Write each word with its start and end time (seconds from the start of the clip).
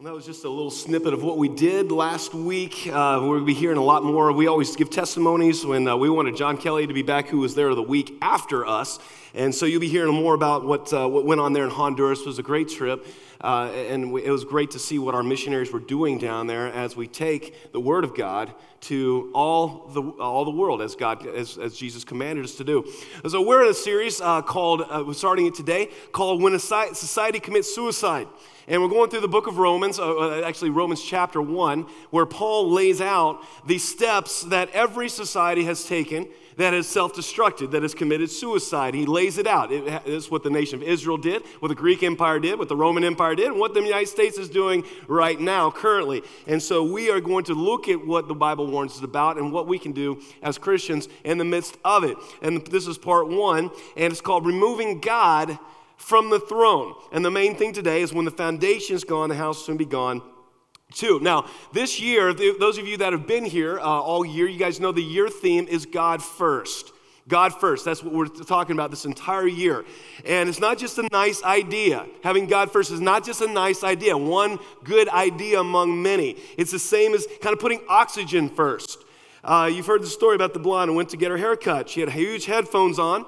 That 0.00 0.12
was 0.12 0.26
just 0.26 0.44
a 0.44 0.48
little 0.48 0.72
snippet 0.72 1.14
of 1.14 1.22
what 1.22 1.38
we 1.38 1.48
did 1.48 1.92
last 1.92 2.34
week. 2.34 2.88
Uh, 2.88 3.20
we'll 3.22 3.44
be 3.44 3.54
hearing 3.54 3.78
a 3.78 3.82
lot 3.82 4.02
more. 4.02 4.32
We 4.32 4.48
always 4.48 4.74
give 4.74 4.90
testimonies 4.90 5.64
when 5.64 5.86
uh, 5.86 5.96
we 5.96 6.10
wanted 6.10 6.34
John 6.34 6.56
Kelly 6.56 6.84
to 6.88 6.92
be 6.92 7.02
back, 7.02 7.28
who 7.28 7.38
was 7.38 7.54
there 7.54 7.72
the 7.76 7.82
week 7.82 8.18
after 8.20 8.66
us. 8.66 8.98
And 9.34 9.54
so 9.54 9.66
you'll 9.66 9.80
be 9.80 9.88
hearing 9.88 10.12
more 10.12 10.34
about 10.34 10.64
what, 10.64 10.92
uh, 10.92 11.08
what 11.08 11.24
went 11.24 11.40
on 11.40 11.52
there 11.52 11.62
in 11.62 11.70
Honduras. 11.70 12.22
It 12.22 12.26
was 12.26 12.40
a 12.40 12.42
great 12.42 12.68
trip. 12.68 13.06
Uh, 13.40 13.70
and 13.72 14.12
we, 14.12 14.24
it 14.24 14.30
was 14.30 14.44
great 14.44 14.70
to 14.72 14.78
see 14.78 14.98
what 14.98 15.14
our 15.14 15.22
missionaries 15.22 15.72
were 15.72 15.80
doing 15.80 16.18
down 16.18 16.46
there 16.46 16.66
as 16.68 16.96
we 16.96 17.06
take 17.06 17.72
the 17.72 17.80
Word 17.80 18.04
of 18.04 18.16
God 18.16 18.54
to 18.82 19.30
all 19.34 19.88
the, 19.88 20.02
all 20.20 20.44
the 20.44 20.50
world 20.50 20.82
as 20.82 20.94
God, 20.94 21.26
as, 21.26 21.56
as 21.56 21.76
Jesus 21.76 22.04
commanded 22.04 22.44
us 22.44 22.54
to 22.56 22.64
do. 22.64 22.84
So 23.26 23.40
we're 23.40 23.64
in 23.64 23.70
a 23.70 23.74
series 23.74 24.20
uh, 24.20 24.42
called, 24.42 24.82
uh, 24.82 25.10
starting 25.14 25.46
it 25.46 25.54
today, 25.54 25.90
called 26.12 26.42
When 26.42 26.54
a 26.54 26.58
Society 26.58 27.40
Commits 27.40 27.74
Suicide. 27.74 28.28
And 28.66 28.80
we're 28.82 28.88
going 28.88 29.10
through 29.10 29.20
the 29.20 29.28
book 29.28 29.46
of 29.46 29.58
Romans, 29.58 29.98
uh, 29.98 30.16
uh, 30.16 30.42
actually, 30.44 30.70
Romans 30.70 31.02
chapter 31.02 31.40
1, 31.40 31.86
where 32.10 32.26
Paul 32.26 32.70
lays 32.72 33.00
out 33.00 33.42
the 33.66 33.78
steps 33.78 34.42
that 34.44 34.70
every 34.70 35.08
society 35.08 35.64
has 35.64 35.84
taken 35.84 36.28
that 36.56 36.72
has 36.72 36.86
self 36.86 37.14
destructed, 37.14 37.70
that 37.72 37.82
has 37.82 37.94
committed 37.94 38.30
suicide. 38.30 38.94
He 38.94 39.06
lays 39.06 39.38
it 39.38 39.46
out. 39.46 39.72
It, 39.72 40.02
it's 40.06 40.30
what 40.30 40.42
the 40.42 40.50
nation 40.50 40.82
of 40.82 40.88
Israel 40.88 41.16
did, 41.16 41.42
what 41.60 41.68
the 41.68 41.74
Greek 41.74 42.02
Empire 42.02 42.38
did, 42.38 42.58
what 42.58 42.68
the 42.68 42.76
Roman 42.76 43.04
Empire 43.04 43.34
did, 43.34 43.46
and 43.46 43.58
what 43.58 43.74
the 43.74 43.82
United 43.82 44.08
States 44.08 44.38
is 44.38 44.48
doing 44.48 44.84
right 45.08 45.38
now, 45.38 45.70
currently. 45.70 46.22
And 46.46 46.62
so 46.62 46.82
we 46.84 47.10
are 47.10 47.20
going 47.20 47.44
to 47.44 47.54
look 47.54 47.88
at 47.88 48.04
what 48.06 48.28
the 48.28 48.34
Bible 48.34 48.66
warns 48.66 48.92
us 48.92 49.02
about 49.02 49.38
and 49.38 49.52
what 49.52 49.66
we 49.66 49.78
can 49.78 49.92
do 49.92 50.20
as 50.42 50.58
Christians 50.58 51.08
in 51.24 51.38
the 51.38 51.44
midst 51.44 51.76
of 51.84 52.04
it. 52.04 52.16
And 52.42 52.66
this 52.66 52.86
is 52.86 52.98
part 52.98 53.28
one, 53.28 53.70
and 53.96 54.12
it's 54.12 54.20
called 54.20 54.46
Removing 54.46 55.00
God 55.00 55.58
from 55.96 56.30
the 56.30 56.40
throne. 56.40 56.94
And 57.12 57.24
the 57.24 57.30
main 57.30 57.56
thing 57.56 57.72
today 57.72 58.02
is 58.02 58.12
when 58.12 58.24
the 58.24 58.30
foundation 58.30 58.96
is 58.96 59.04
gone, 59.04 59.28
the 59.28 59.36
house 59.36 59.58
will 59.58 59.64
soon 59.66 59.76
be 59.76 59.84
gone 59.84 60.22
too. 60.94 61.20
Now, 61.20 61.46
this 61.72 62.00
year, 62.00 62.32
those 62.32 62.78
of 62.78 62.86
you 62.86 62.96
that 62.98 63.12
have 63.12 63.26
been 63.26 63.44
here 63.44 63.78
uh, 63.78 63.82
all 63.82 64.24
year, 64.24 64.46
you 64.46 64.58
guys 64.58 64.80
know 64.80 64.92
the 64.92 65.02
year 65.02 65.28
theme 65.28 65.66
is 65.68 65.86
God 65.86 66.22
first. 66.22 66.92
God 67.26 67.58
first. 67.58 67.84
That's 67.84 68.02
what 68.02 68.12
we're 68.12 68.26
talking 68.26 68.74
about 68.74 68.90
this 68.90 69.06
entire 69.06 69.46
year. 69.46 69.84
And 70.26 70.48
it's 70.48 70.60
not 70.60 70.78
just 70.78 70.98
a 70.98 71.08
nice 71.10 71.42
idea. 71.42 72.06
Having 72.22 72.46
God 72.46 72.70
first 72.70 72.90
is 72.90 73.00
not 73.00 73.24
just 73.24 73.40
a 73.40 73.46
nice 73.46 73.82
idea, 73.82 74.16
one 74.16 74.58
good 74.84 75.08
idea 75.08 75.60
among 75.60 76.02
many. 76.02 76.36
It's 76.58 76.70
the 76.70 76.78
same 76.78 77.14
as 77.14 77.26
kind 77.40 77.54
of 77.54 77.60
putting 77.60 77.80
oxygen 77.88 78.50
first. 78.50 78.98
Uh, 79.42 79.70
you've 79.72 79.86
heard 79.86 80.02
the 80.02 80.06
story 80.06 80.36
about 80.36 80.52
the 80.52 80.58
blonde 80.58 80.90
who 80.90 80.96
went 80.96 81.10
to 81.10 81.16
get 81.16 81.30
her 81.30 81.36
hair 81.36 81.56
cut. 81.56 81.88
She 81.88 82.00
had 82.00 82.10
huge 82.10 82.46
headphones 82.46 82.98
on. 82.98 83.24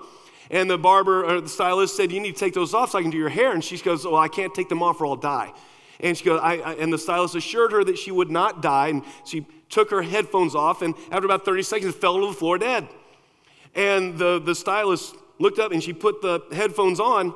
And 0.51 0.71
the 0.71 0.79
barber 0.79 1.25
or 1.25 1.41
the 1.41 1.49
stylist 1.49 1.97
said, 1.97 2.13
You 2.13 2.21
need 2.21 2.35
to 2.35 2.41
take 2.41 2.55
those 2.55 2.73
off 2.73 2.93
so 2.93 2.99
I 2.99 3.03
can 3.03 3.11
do 3.11 3.19
your 3.19 3.29
hair. 3.29 3.53
And 3.53 3.65
she 3.65 3.77
goes, 3.79 4.05
Well, 4.05 4.17
I 4.17 4.29
can't 4.29 4.55
take 4.55 4.69
them 4.69 4.83
off 4.83 5.01
or 5.01 5.07
I'll 5.07 5.17
die. 5.17 5.53
And 6.01 6.17
she 6.17 6.25
goes, 6.25 6.41
I, 6.43 6.57
I, 6.59 6.73
and 6.75 6.93
the 6.93 6.99
stylist 6.99 7.35
assured 7.35 7.73
her 7.73 7.85
that 7.85 7.99
she 7.99 8.11
would 8.11 8.31
not 8.31 8.63
die. 8.63 8.89
And 8.89 9.03
she 9.25 9.47
took 9.69 9.91
her 9.91 10.03
headphones 10.03 10.55
off, 10.55 10.83
and 10.83 10.95
after 11.11 11.27
about 11.27 11.45
30 11.45 11.63
seconds, 11.63 11.95
fell 11.95 12.21
to 12.21 12.27
the 12.29 12.33
floor 12.33 12.59
dead. 12.59 12.89
And 13.75 14.17
the, 14.17 14.41
the 14.41 14.55
stylist 14.55 15.17
looked 15.39 15.59
up 15.59 15.73
and 15.73 15.83
she 15.83 15.93
put 15.93 16.23
the 16.23 16.41
headphones 16.53 17.01
on, 17.01 17.35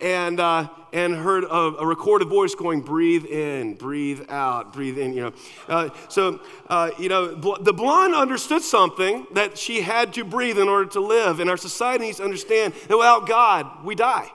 and, 0.00 0.40
uh, 0.40 0.68
and 0.92 1.14
heard 1.14 1.44
a, 1.44 1.48
a, 1.48 1.86
recorded 1.86 2.28
voice 2.28 2.54
going, 2.54 2.80
breathe 2.80 3.26
in, 3.26 3.74
breathe 3.74 4.22
out, 4.30 4.72
breathe 4.72 4.98
in, 4.98 5.12
you 5.12 5.22
know. 5.22 5.32
Uh, 5.68 5.90
so, 6.08 6.40
uh, 6.68 6.90
you 6.98 7.08
know, 7.08 7.36
bl- 7.36 7.60
the 7.60 7.72
blonde 7.72 8.14
understood 8.14 8.62
something 8.62 9.26
that 9.34 9.58
she 9.58 9.82
had 9.82 10.14
to 10.14 10.24
breathe 10.24 10.58
in 10.58 10.68
order 10.68 10.88
to 10.90 11.00
live. 11.00 11.38
And 11.40 11.50
our 11.50 11.58
society 11.58 12.06
needs 12.06 12.16
to 12.16 12.24
understand 12.24 12.72
that 12.88 12.96
without 12.96 13.26
God, 13.26 13.84
we 13.84 13.94
die. 13.94 14.32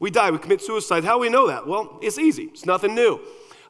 We 0.00 0.10
die, 0.10 0.30
we 0.30 0.38
commit 0.38 0.62
suicide. 0.62 1.04
How 1.04 1.14
do 1.14 1.20
we 1.20 1.28
know 1.28 1.48
that? 1.48 1.66
Well, 1.66 1.98
it's 2.00 2.18
easy, 2.18 2.44
it's 2.44 2.66
nothing 2.66 2.94
new. 2.94 3.20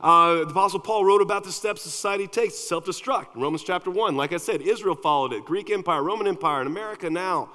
Uh, 0.01 0.37
the 0.45 0.51
Apostle 0.51 0.79
Paul 0.79 1.05
wrote 1.05 1.23
about 1.23 1.43
the 1.43 1.51
steps 1.51 1.83
society 1.83 2.29
takes 2.29 2.55
to 2.55 2.61
self 2.61 2.85
destruct 2.85 3.29
Romans 3.35 3.65
chapter 3.65 3.91
1. 3.91 4.17
Like 4.17 4.33
I 4.33 4.37
said, 4.37 4.63
Israel 4.63 4.95
followed 4.95 5.33
it, 5.33 5.45
Greek 5.45 5.71
Empire, 5.71 6.03
Roman 6.03 6.29
Empire, 6.29 6.61
and 6.61 6.69
America 6.69 7.11
now. 7.11 7.51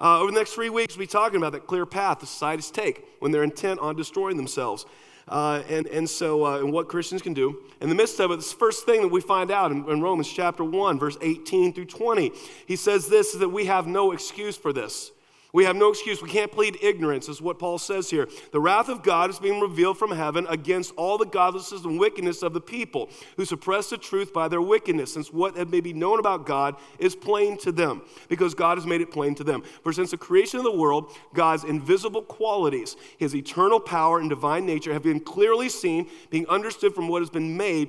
Uh, 0.00 0.20
over 0.20 0.30
the 0.30 0.38
next 0.38 0.52
three 0.52 0.70
weeks, 0.70 0.96
we'll 0.96 1.04
be 1.04 1.08
talking 1.08 1.38
about 1.38 1.52
that 1.52 1.66
clear 1.66 1.84
path 1.84 2.20
the 2.20 2.26
societies 2.26 2.70
take 2.70 3.04
when 3.18 3.32
they're 3.32 3.42
intent 3.42 3.80
on 3.80 3.96
destroying 3.96 4.36
themselves. 4.36 4.86
Uh, 5.26 5.62
and, 5.68 5.86
and 5.88 6.08
so, 6.08 6.46
uh, 6.46 6.58
and 6.58 6.72
what 6.72 6.88
Christians 6.88 7.20
can 7.20 7.34
do. 7.34 7.58
In 7.80 7.88
the 7.88 7.94
midst 7.94 8.20
of 8.20 8.30
it, 8.30 8.36
this 8.36 8.52
first 8.52 8.86
thing 8.86 9.02
that 9.02 9.08
we 9.08 9.20
find 9.20 9.50
out 9.50 9.72
in, 9.72 9.88
in 9.90 10.00
Romans 10.00 10.28
chapter 10.32 10.62
1, 10.62 10.98
verse 10.98 11.18
18 11.20 11.74
through 11.74 11.86
20, 11.86 12.32
he 12.66 12.76
says 12.76 13.08
this 13.08 13.32
that 13.34 13.48
we 13.48 13.66
have 13.66 13.86
no 13.86 14.12
excuse 14.12 14.56
for 14.56 14.72
this. 14.72 15.10
We 15.52 15.64
have 15.64 15.76
no 15.76 15.88
excuse. 15.88 16.20
We 16.20 16.28
can't 16.28 16.52
plead 16.52 16.76
ignorance, 16.82 17.28
is 17.28 17.40
what 17.40 17.58
Paul 17.58 17.78
says 17.78 18.10
here. 18.10 18.28
The 18.52 18.60
wrath 18.60 18.90
of 18.90 19.02
God 19.02 19.30
is 19.30 19.38
being 19.38 19.60
revealed 19.60 19.98
from 19.98 20.10
heaven 20.10 20.46
against 20.50 20.92
all 20.96 21.16
the 21.16 21.24
godlessness 21.24 21.84
and 21.84 21.98
wickedness 21.98 22.42
of 22.42 22.52
the 22.52 22.60
people 22.60 23.08
who 23.38 23.46
suppress 23.46 23.88
the 23.88 23.96
truth 23.96 24.34
by 24.34 24.48
their 24.48 24.60
wickedness, 24.60 25.14
since 25.14 25.32
what 25.32 25.56
may 25.70 25.80
be 25.80 25.94
known 25.94 26.18
about 26.18 26.44
God 26.44 26.76
is 26.98 27.16
plain 27.16 27.56
to 27.58 27.72
them, 27.72 28.02
because 28.28 28.54
God 28.54 28.76
has 28.76 28.86
made 28.86 29.00
it 29.00 29.10
plain 29.10 29.34
to 29.36 29.44
them. 29.44 29.62
For 29.82 29.92
since 29.92 30.10
the 30.10 30.18
creation 30.18 30.58
of 30.58 30.64
the 30.64 30.76
world, 30.76 31.16
God's 31.32 31.64
invisible 31.64 32.22
qualities, 32.22 32.96
his 33.16 33.34
eternal 33.34 33.80
power 33.80 34.20
and 34.20 34.28
divine 34.28 34.66
nature, 34.66 34.92
have 34.92 35.02
been 35.02 35.20
clearly 35.20 35.70
seen, 35.70 36.10
being 36.28 36.46
understood 36.48 36.94
from 36.94 37.08
what 37.08 37.22
has 37.22 37.30
been 37.30 37.56
made 37.56 37.88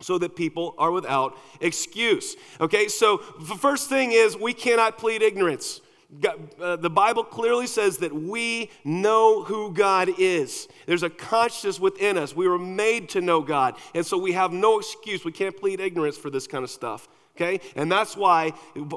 so 0.00 0.18
that 0.18 0.36
people 0.36 0.74
are 0.78 0.90
without 0.90 1.38
excuse. 1.60 2.36
Okay, 2.60 2.88
so 2.88 3.22
the 3.40 3.54
first 3.54 3.88
thing 3.88 4.12
is 4.12 4.36
we 4.36 4.52
cannot 4.52 4.98
plead 4.98 5.22
ignorance. 5.22 5.80
God, 6.20 6.60
uh, 6.60 6.76
the 6.76 6.90
Bible 6.90 7.24
clearly 7.24 7.66
says 7.66 7.98
that 7.98 8.14
we 8.14 8.70
know 8.84 9.42
who 9.42 9.72
God 9.72 10.10
is. 10.18 10.68
There's 10.86 11.02
a 11.02 11.10
consciousness 11.10 11.80
within 11.80 12.16
us. 12.16 12.34
We 12.34 12.48
were 12.48 12.58
made 12.58 13.08
to 13.10 13.20
know 13.20 13.40
God. 13.42 13.76
And 13.94 14.04
so 14.04 14.16
we 14.18 14.32
have 14.32 14.52
no 14.52 14.78
excuse. 14.78 15.24
We 15.24 15.32
can't 15.32 15.56
plead 15.56 15.80
ignorance 15.80 16.16
for 16.16 16.30
this 16.30 16.46
kind 16.46 16.64
of 16.64 16.70
stuff. 16.70 17.08
Okay? 17.36 17.60
And 17.74 17.92
that's 17.92 18.16
why 18.16 18.52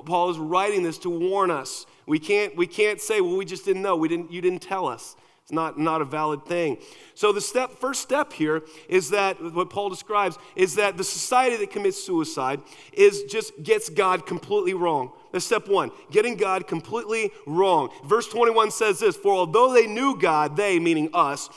Paul 0.05 0.29
is 0.29 0.37
writing 0.37 0.83
this 0.83 0.97
to 0.99 1.09
warn 1.09 1.51
us. 1.51 1.85
We 2.05 2.19
can't, 2.19 2.55
we 2.55 2.67
can't 2.67 3.01
say, 3.01 3.21
well, 3.21 3.35
we 3.35 3.45
just 3.45 3.65
didn't 3.65 3.81
know. 3.81 3.95
We 3.95 4.07
didn't, 4.07 4.31
you 4.31 4.41
didn't 4.41 4.61
tell 4.61 4.87
us. 4.87 5.15
It's 5.49 5.55
not, 5.55 5.79
not 5.79 5.99
a 5.99 6.05
valid 6.05 6.45
thing. 6.45 6.77
So 7.15 7.31
the 7.31 7.41
step, 7.41 7.71
first 7.71 8.03
step 8.03 8.33
here 8.33 8.61
is 8.87 9.09
that 9.09 9.41
what 9.41 9.71
Paul 9.71 9.89
describes 9.89 10.37
is 10.55 10.75
that 10.75 10.95
the 10.95 11.03
society 11.03 11.55
that 11.55 11.71
commits 11.71 11.97
suicide 11.97 12.61
is 12.93 13.23
just 13.23 13.63
gets 13.63 13.89
God 13.89 14.27
completely 14.27 14.75
wrong. 14.75 15.11
That's 15.31 15.43
step 15.43 15.67
one, 15.67 15.89
getting 16.11 16.35
God 16.35 16.67
completely 16.67 17.31
wrong. 17.47 17.89
Verse 18.05 18.27
21 18.27 18.69
says 18.69 18.99
this 18.99 19.17
For 19.17 19.33
although 19.33 19.73
they 19.73 19.87
knew 19.87 20.15
God, 20.19 20.55
they, 20.55 20.77
meaning 20.77 21.09
us, 21.15 21.49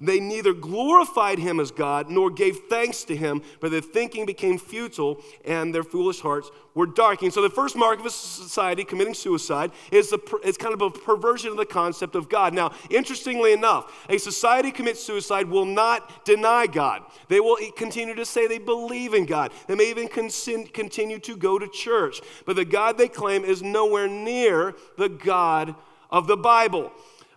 they 0.00 0.18
neither 0.18 0.54
glorified 0.54 1.38
him 1.38 1.60
as 1.60 1.70
God 1.70 2.10
nor 2.10 2.30
gave 2.30 2.60
thanks 2.70 3.04
to 3.04 3.16
him, 3.16 3.42
but 3.60 3.70
their 3.70 3.82
thinking 3.82 4.24
became 4.24 4.58
futile 4.58 5.20
and 5.44 5.74
their 5.74 5.82
foolish 5.82 6.20
hearts 6.20 6.50
were 6.74 6.86
darkened. 6.86 7.34
So, 7.34 7.42
the 7.42 7.50
first 7.50 7.76
mark 7.76 8.00
of 8.00 8.06
a 8.06 8.10
society 8.10 8.82
committing 8.84 9.14
suicide 9.14 9.72
is, 9.92 10.08
the, 10.10 10.18
is 10.42 10.56
kind 10.56 10.72
of 10.72 10.80
a 10.80 10.90
perversion 10.90 11.50
of 11.50 11.58
the 11.58 11.66
concept 11.66 12.14
of 12.14 12.28
God. 12.28 12.54
Now, 12.54 12.72
interestingly 12.88 13.52
enough, 13.52 14.06
a 14.08 14.18
society 14.18 14.70
commits 14.70 15.02
suicide 15.02 15.48
will 15.48 15.66
not 15.66 16.24
deny 16.24 16.66
God. 16.66 17.02
They 17.28 17.40
will 17.40 17.58
continue 17.76 18.14
to 18.14 18.24
say 18.24 18.46
they 18.46 18.58
believe 18.58 19.12
in 19.12 19.26
God. 19.26 19.52
They 19.66 19.74
may 19.74 19.90
even 19.90 20.08
continue 20.08 21.18
to 21.18 21.36
go 21.36 21.58
to 21.58 21.68
church. 21.68 22.20
But 22.46 22.56
the 22.56 22.64
God 22.64 22.96
they 22.96 23.08
claim 23.08 23.44
is 23.44 23.62
nowhere 23.62 24.08
near 24.08 24.74
the 24.96 25.08
God 25.08 25.74
of 26.10 26.26
the 26.26 26.36
Bible 26.36 26.92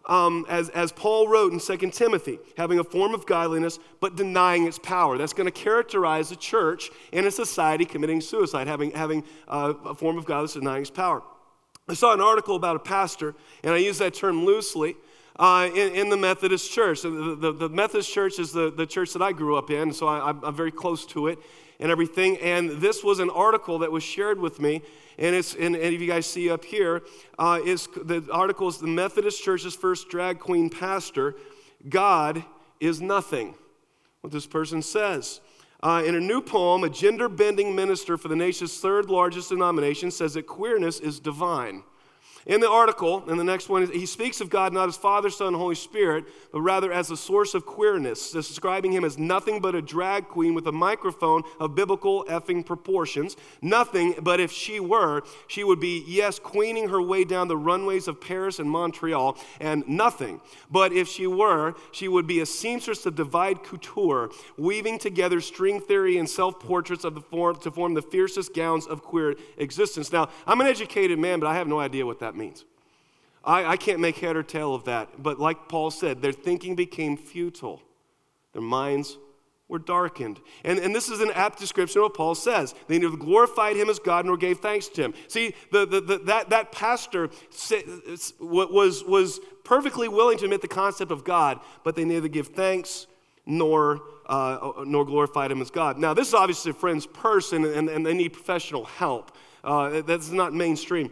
um, 0.06 0.46
as, 0.50 0.70
as 0.70 0.92
Paul 0.92 1.28
wrote 1.28 1.54
in 1.54 1.60
2 1.60 1.90
Timothy, 1.92 2.40
having 2.58 2.80
a 2.80 2.84
form 2.84 3.14
of 3.14 3.26
godliness 3.26 3.80
but 4.00 4.16
denying 4.16 4.68
its 4.68 4.80
power. 4.80 5.18
That's 5.18 5.34
going 5.34 5.46
to 5.46 5.52
characterize 5.52 6.32
a 6.32 6.36
church 6.36 6.90
in 7.12 7.26
a 7.26 7.32
society 7.32 7.86
committing 7.86 8.22
suicide, 8.22 8.68
having, 8.68 8.92
having 8.92 9.24
uh, 9.48 9.74
a 9.86 9.96
form 9.96 10.18
of 10.18 10.26
godliness 10.26 10.54
denying 10.54 10.82
its 10.82 10.92
power. 10.92 11.24
I 11.88 11.94
saw 11.94 12.14
an 12.14 12.22
article 12.22 12.56
about 12.56 12.76
a 12.76 12.80
pastor, 12.80 13.36
and 13.64 13.74
I 13.74 13.78
use 13.78 13.98
that 14.00 14.14
term 14.14 14.46
loosely. 14.46 14.96
Uh, 15.36 15.68
in, 15.74 15.96
in, 15.96 16.10
the 16.10 16.18
Methodist 16.18 16.72
Church. 16.72 17.02
The, 17.02 17.36
the, 17.36 17.52
the, 17.52 17.68
Methodist 17.68 18.14
Church 18.14 18.38
is 18.38 18.52
the, 18.52 18.70
the 18.70 18.86
church 18.86 19.14
that 19.14 19.24
I 19.24 19.32
grew 19.32 19.58
up 19.58 19.72
in, 19.72 19.92
so 19.92 20.08
I, 20.08 20.30
I'm 20.30 20.56
very 20.56 20.70
close 20.70 21.08
to 21.08 21.26
it 21.26 21.40
and 21.84 21.92
everything. 21.92 22.38
And 22.38 22.72
this 22.82 23.04
was 23.04 23.20
an 23.20 23.30
article 23.30 23.78
that 23.80 23.92
was 23.92 24.02
shared 24.02 24.40
with 24.40 24.60
me 24.60 24.82
and 25.18 25.36
it's 25.36 25.54
and, 25.54 25.76
and 25.76 25.94
if 25.94 26.02
you 26.02 26.08
guys 26.08 26.26
see 26.26 26.50
up 26.50 26.66
here, 26.66 27.04
uh, 27.38 27.60
is 27.64 27.88
the 27.88 28.28
article 28.32 28.68
is 28.68 28.78
the 28.78 28.88
Methodist 28.88 29.44
Church's 29.44 29.76
first 29.76 30.10
drag 30.10 30.40
queen 30.40 30.70
pastor. 30.70 31.36
God 31.88 32.44
is 32.80 33.02
nothing. 33.02 33.56
What 34.22 34.32
this 34.32 34.48
person 34.48 34.82
says. 34.82 35.42
Uh, 35.82 36.02
in 36.06 36.16
a 36.16 36.20
new 36.20 36.42
poem, 36.42 36.86
a 36.86 36.90
gender 36.90 37.28
bending 37.28 37.76
minister 37.76 38.18
for 38.18 38.30
the 38.30 38.36
nation's 38.38 38.80
third 38.80 39.10
largest 39.10 39.50
denomination 39.50 40.12
says 40.12 40.34
that 40.34 40.48
queerness 40.48 41.02
is 41.02 41.20
divine. 41.20 41.84
In 42.46 42.60
the 42.60 42.70
article, 42.70 43.24
and 43.30 43.40
the 43.40 43.44
next 43.44 43.70
one, 43.70 43.90
he 43.90 44.06
speaks 44.06 44.42
of 44.42 44.50
God 44.50 44.74
not 44.74 44.90
as 44.90 44.98
Father, 44.98 45.30
Son, 45.30 45.54
Holy 45.54 45.76
Spirit, 45.76 46.26
but 46.52 46.62
rather 46.62 46.92
as 46.92 47.10
a 47.10 47.16
source 47.16 47.54
of 47.54 47.66
queerness, 47.66 48.32
describing 48.32 48.92
him 48.92 49.06
as 49.06 49.18
nothing 49.18 49.62
but 49.62 49.76
a 49.76 49.82
drag 49.82 50.28
queen 50.28 50.54
with 50.54 50.68
a 50.68 50.72
microphone 50.72 51.44
of 51.60 51.74
biblical 51.74 52.26
effing 52.26 52.66
proportions. 52.66 53.38
Nothing, 53.62 54.16
but 54.22 54.42
if 54.42 54.52
she 54.52 54.82
were, 54.82 55.24
she 55.48 55.64
would 55.64 55.80
be, 55.80 56.04
yes, 56.06 56.38
queening 56.38 56.90
her 56.90 57.02
way 57.02 57.24
down 57.24 57.48
the 57.48 57.56
runways 57.56 58.10
of 58.10 58.20
Paris 58.20 58.60
and 58.60 58.70
Montreal, 58.70 59.38
and 59.62 59.88
nothing. 59.88 60.42
But 60.70 60.92
if 60.92 61.08
she 61.08 61.28
were, 61.28 61.76
she 61.94 62.10
would 62.10 62.28
be 62.28 62.42
a 62.42 62.46
seamstress 62.46 63.06
of 63.06 63.16
divide 63.16 63.64
couture, 63.64 64.32
weaving 64.58 65.00
together 65.00 65.40
string 65.40 65.80
theory 65.80 66.18
and 66.18 66.30
self 66.30 66.60
portraits 66.60 67.06
of 67.06 67.16
the 67.16 67.22
form 67.22 67.56
to 67.62 67.72
form 67.72 67.94
the 67.94 68.02
fiercest 68.02 68.54
gowns 68.54 68.86
of 68.86 69.02
queer 69.02 69.36
existence. 69.58 70.12
Now, 70.12 70.30
I'm 70.46 70.60
an 70.60 70.68
educated 70.68 71.20
man, 71.20 71.40
but 71.40 71.48
I 71.48 71.56
have 71.56 71.68
no 71.68 71.80
idea 71.80 72.06
what 72.06 72.20
that 72.20 72.33
that 72.34 72.40
means. 72.40 72.66
I, 73.44 73.66
I 73.66 73.78
can't 73.78 74.00
make 74.00 74.18
head 74.18 74.36
or 74.36 74.44
tail 74.44 74.74
of 74.74 74.86
that. 74.86 75.22
But 75.22 75.40
like 75.40 75.68
Paul 75.68 75.92
said, 75.92 76.22
their 76.22 76.32
thinking 76.32 76.76
became 76.76 77.16
futile, 77.16 77.82
their 78.54 78.62
minds 78.62 79.18
were 79.70 79.80
darkened. 79.80 80.40
And, 80.64 80.78
and 80.78 80.94
this 80.94 81.10
is 81.10 81.22
an 81.22 81.32
apt 81.34 81.58
description 81.58 82.00
of 82.00 82.04
what 82.04 82.14
Paul 82.14 82.36
says. 82.36 82.76
They 82.88 83.00
neither 83.00 83.16
glorified 83.18 83.76
him 83.76 83.90
as 83.90 83.98
God 83.98 84.26
nor 84.26 84.38
gave 84.38 84.60
thanks 84.60 84.88
to 84.90 85.02
him. 85.02 85.14
See, 85.28 85.56
the, 85.72 85.86
the, 85.86 86.02
the, 86.02 86.18
that, 86.20 86.50
that 86.50 86.72
pastor 86.72 87.30
was, 88.40 89.04
was 89.04 89.40
perfectly 89.64 90.10
willing 90.10 90.38
to 90.40 90.44
admit 90.44 90.62
the 90.62 90.68
concept 90.68 91.12
of 91.12 91.24
God, 91.24 91.60
but 91.84 91.96
they 91.96 92.04
neither 92.04 92.28
give 92.28 92.50
thanks 92.50 93.08
nor, 93.46 94.02
uh, 94.28 94.84
nor 94.86 95.06
glorified 95.06 95.52
him 95.52 95.62
as 95.62 95.72
God. 95.72 95.98
Now, 95.98 96.14
this 96.14 96.28
is 96.28 96.34
obviously 96.34 96.72
a 96.72 96.76
friend's 96.76 97.08
person, 97.08 97.66
and, 97.66 97.90
and 97.90 98.06
they 98.06 98.14
need 98.14 98.34
professional 98.34 98.84
help. 98.86 99.36
Uh, 99.64 100.02
that's 100.02 100.30
not 100.30 100.54
mainstream. 100.54 101.10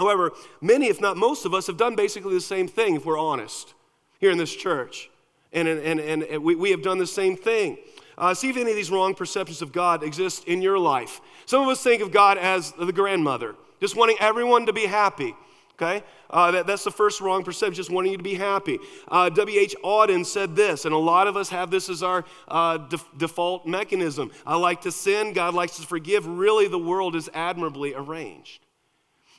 However, 0.00 0.32
many, 0.62 0.86
if 0.86 0.98
not 0.98 1.18
most 1.18 1.44
of 1.44 1.52
us, 1.52 1.66
have 1.66 1.76
done 1.76 1.94
basically 1.94 2.32
the 2.32 2.40
same 2.40 2.66
thing, 2.66 2.96
if 2.96 3.04
we're 3.04 3.18
honest, 3.18 3.74
here 4.18 4.30
in 4.30 4.38
this 4.38 4.54
church. 4.56 5.10
And, 5.52 5.68
and, 5.68 6.00
and, 6.00 6.22
and 6.22 6.42
we, 6.42 6.54
we 6.54 6.70
have 6.70 6.82
done 6.82 6.96
the 6.96 7.06
same 7.06 7.36
thing. 7.36 7.76
Uh, 8.16 8.32
see 8.32 8.48
if 8.48 8.56
any 8.56 8.70
of 8.70 8.76
these 8.76 8.90
wrong 8.90 9.14
perceptions 9.14 9.60
of 9.60 9.72
God 9.72 10.02
exist 10.02 10.44
in 10.44 10.62
your 10.62 10.78
life. 10.78 11.20
Some 11.44 11.62
of 11.62 11.68
us 11.68 11.82
think 11.82 12.00
of 12.00 12.12
God 12.12 12.38
as 12.38 12.72
the 12.72 12.92
grandmother, 12.92 13.54
just 13.78 13.94
wanting 13.94 14.16
everyone 14.20 14.64
to 14.66 14.72
be 14.72 14.86
happy. 14.86 15.34
Okay? 15.74 16.02
Uh, 16.30 16.50
that, 16.50 16.66
that's 16.66 16.84
the 16.84 16.90
first 16.90 17.20
wrong 17.20 17.44
perception, 17.44 17.74
just 17.74 17.90
wanting 17.90 18.12
you 18.12 18.18
to 18.18 18.24
be 18.24 18.34
happy. 18.34 18.78
Uh, 19.08 19.28
W.H. 19.28 19.76
Auden 19.84 20.24
said 20.24 20.56
this, 20.56 20.86
and 20.86 20.94
a 20.94 20.98
lot 20.98 21.26
of 21.26 21.36
us 21.36 21.50
have 21.50 21.70
this 21.70 21.90
as 21.90 22.02
our 22.02 22.24
uh, 22.48 22.78
def- 22.78 23.08
default 23.18 23.66
mechanism. 23.66 24.30
I 24.46 24.56
like 24.56 24.80
to 24.82 24.92
sin, 24.92 25.34
God 25.34 25.52
likes 25.52 25.76
to 25.76 25.86
forgive. 25.86 26.26
Really, 26.26 26.68
the 26.68 26.78
world 26.78 27.14
is 27.16 27.28
admirably 27.34 27.94
arranged. 27.94 28.64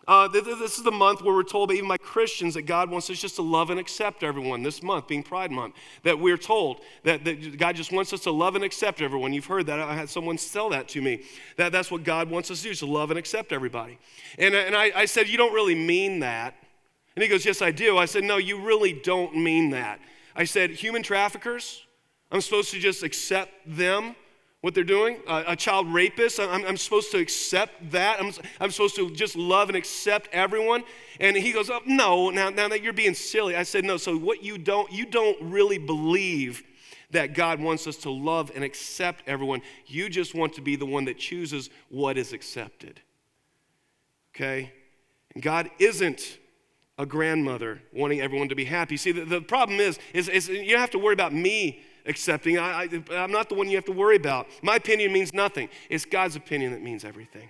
Uh, 0.08 0.28
this 0.28 0.78
is 0.78 0.84
the 0.84 0.92
month 0.92 1.22
where 1.22 1.36
we're 1.36 1.44
told, 1.44 1.72
even 1.72 1.88
by 1.88 1.98
Christians, 1.98 2.56
that 2.56 2.64
God 2.64 2.90
wants 2.90 3.10
us 3.12 3.20
just 3.20 3.36
to 3.36 3.44
love 3.44 3.70
and 3.70 3.80
accept 3.80 4.24
everyone. 4.24 4.64
This 4.64 4.82
month, 4.82 5.08
being 5.08 5.22
Pride 5.22 5.52
Month, 5.52 5.76
that 6.04 6.18
we're 6.18 6.38
told 6.38 6.82
that, 7.04 7.24
that 7.24 7.58
God 7.58 7.76
just 7.76 7.92
wants 7.92 8.12
us 8.12 8.22
to 8.22 8.32
love 8.32 8.56
and 8.56 8.64
accept 8.64 9.02
everyone. 9.02 9.32
You've 9.32 9.46
heard 9.46 9.68
that. 9.68 9.80
I 9.80 9.94
had 9.94 10.10
someone 10.10 10.38
tell 10.38 10.70
that 10.70 10.88
to 10.90 11.02
me. 11.02 11.24
That 11.58 11.72
that's 11.72 11.92
what 11.92 12.04
God 12.04 12.32
wants 12.32 12.50
us 12.50 12.64
to 12.64 12.70
do, 12.70 12.74
to 12.76 12.86
love 12.88 13.12
and 13.12 13.20
accept 13.20 13.52
everybody. 13.52 14.00
And, 14.40 14.56
and 14.56 14.76
I, 14.76 14.92
I 14.96 15.06
said, 15.06 15.30
You 15.30 15.38
don't 15.38 15.54
really 15.54 15.76
mean 15.76 16.20
that. 16.22 16.56
And 17.16 17.22
he 17.22 17.30
goes, 17.30 17.46
Yes, 17.46 17.62
I 17.62 17.70
do. 17.70 17.98
I 17.98 18.06
said, 18.06 18.24
No, 18.24 18.38
you 18.38 18.60
really 18.60 18.94
don't 18.94 19.38
mean 19.38 19.70
that. 19.70 20.00
I 20.36 20.46
said, 20.46 20.72
Human 20.72 21.04
traffickers, 21.04 21.86
I'm 22.32 22.42
supposed 22.42 22.72
to 22.72 22.80
just 22.80 23.04
accept 23.04 23.52
them 23.68 24.16
what 24.62 24.76
they're 24.76 24.84
doing. 24.84 25.18
A 25.28 25.56
child 25.56 25.92
rapist, 25.92 26.40
I'm, 26.40 26.64
I'm, 26.66 26.78
supposed 26.78 27.12
to 27.12 27.18
accept 27.18 27.92
that. 27.92 28.22
I'm, 28.22 28.32
I'm 28.60 28.70
supposed 28.70 28.96
to 28.96 29.10
just 29.10 29.36
love 29.36 29.70
and 29.70 29.76
accept 29.76 30.30
everyone. 30.32 30.84
And 31.20 31.36
he 31.36 31.52
goes, 31.52 31.70
oh, 31.72 31.82
no, 31.88 32.30
now, 32.30 32.50
now 32.50 32.68
that 32.68 32.84
you're 32.84 32.94
being 32.94 33.16
silly. 33.16 33.56
I 33.56 33.64
said, 33.64 33.84
no, 33.84 33.98
so 33.98 34.16
what 34.16 34.44
you 34.44 34.60
don't, 34.60 34.92
you 34.92 35.08
don't 35.08 35.38
really 35.42 35.80
believe 35.80 36.64
that 37.10 37.34
God 37.34 37.60
wants 37.60 37.88
us 37.88 37.98
to 37.98 38.12
love 38.12 38.52
and 38.54 38.64
accept 38.64 39.24
everyone. 39.28 39.62
You 39.88 40.10
just 40.10 40.36
want 40.36 40.54
to 40.54 40.62
be 40.62 40.76
the 40.76 40.86
one 40.86 41.06
that 41.06 41.18
chooses 41.18 41.72
what 41.90 42.18
is 42.18 42.32
accepted. 42.32 43.02
Okay? 44.36 44.72
And 45.34 45.42
God 45.42 45.72
isn't 45.80 46.38
a 47.00 47.06
grandmother 47.06 47.82
wanting 47.92 48.22
everyone 48.22 48.50
to 48.50 48.56
be 48.56 48.66
happy. 48.66 48.96
See, 48.96 49.12
the, 49.12 49.26
the 49.26 49.42
problem 49.42 49.80
is, 49.80 49.98
is, 50.14 50.30
is 50.30 50.48
you 50.48 50.70
don't 50.70 50.80
have 50.80 50.92
to 50.92 51.00
worry 51.00 51.14
about 51.14 51.34
me 51.34 51.82
accepting. 52.06 52.58
I, 52.58 52.84
I, 52.84 53.16
I'm 53.16 53.32
not 53.32 53.50
the 53.50 53.56
one 53.56 53.70
you 53.70 53.76
have 53.76 53.86
to 53.86 53.92
worry 53.92 54.16
about. 54.16 54.48
My 54.62 54.76
opinion 54.76 55.12
means 55.14 55.34
nothing. 55.34 55.70
It's 55.90 56.06
God's 56.06 56.36
opinion 56.36 56.72
that 56.72 56.82
means 56.82 57.06
everything. 57.06 57.50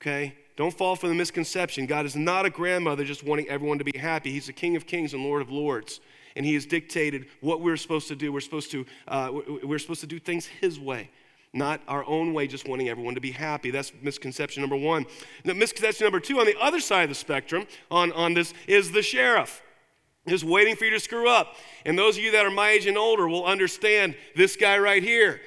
Okay? 0.00 0.34
Don't 0.56 0.76
fall 0.76 0.96
for 0.96 1.08
the 1.08 1.14
misconception. 1.14 1.86
God 1.86 2.06
is 2.06 2.16
not 2.16 2.44
a 2.44 2.50
grandmother 2.50 3.04
just 3.04 3.24
wanting 3.24 3.48
everyone 3.48 3.78
to 3.78 3.84
be 3.84 3.96
happy. 3.96 4.32
He's 4.32 4.46
the 4.46 4.52
King 4.52 4.76
of 4.76 4.86
Kings 4.86 5.14
and 5.14 5.22
Lord 5.22 5.42
of 5.42 5.50
Lords. 5.50 6.00
And 6.36 6.44
He 6.44 6.54
has 6.54 6.66
dictated 6.66 7.26
what 7.40 7.60
we're 7.60 7.76
supposed 7.76 8.08
to 8.08 8.16
do. 8.16 8.32
We're 8.32 8.40
supposed 8.40 8.70
to, 8.72 8.84
uh, 9.06 9.30
we're 9.62 9.78
supposed 9.78 10.00
to 10.00 10.06
do 10.06 10.18
things 10.18 10.46
His 10.46 10.78
way, 10.80 11.10
not 11.52 11.80
our 11.88 12.04
own 12.06 12.32
way, 12.32 12.46
just 12.46 12.68
wanting 12.68 12.88
everyone 12.88 13.14
to 13.14 13.20
be 13.20 13.30
happy. 13.30 13.70
That's 13.70 13.92
misconception 14.02 14.60
number 14.60 14.76
one. 14.76 15.06
The 15.44 15.54
misconception 15.54 16.04
number 16.04 16.20
two, 16.20 16.40
on 16.40 16.46
the 16.46 16.58
other 16.60 16.80
side 16.80 17.04
of 17.04 17.08
the 17.08 17.14
spectrum 17.14 17.66
on, 17.90 18.12
on 18.12 18.34
this, 18.34 18.52
is 18.66 18.90
the 18.92 19.02
sheriff 19.02 19.62
just 20.26 20.44
waiting 20.44 20.76
for 20.76 20.84
you 20.84 20.90
to 20.92 21.00
screw 21.00 21.28
up. 21.28 21.54
And 21.84 21.98
those 21.98 22.16
of 22.16 22.22
you 22.22 22.32
that 22.32 22.44
are 22.44 22.50
my 22.50 22.70
age 22.70 22.86
and 22.86 22.98
older 22.98 23.28
will 23.28 23.44
understand 23.44 24.16
this 24.34 24.56
guy 24.56 24.78
right 24.78 25.02
here. 25.02 25.40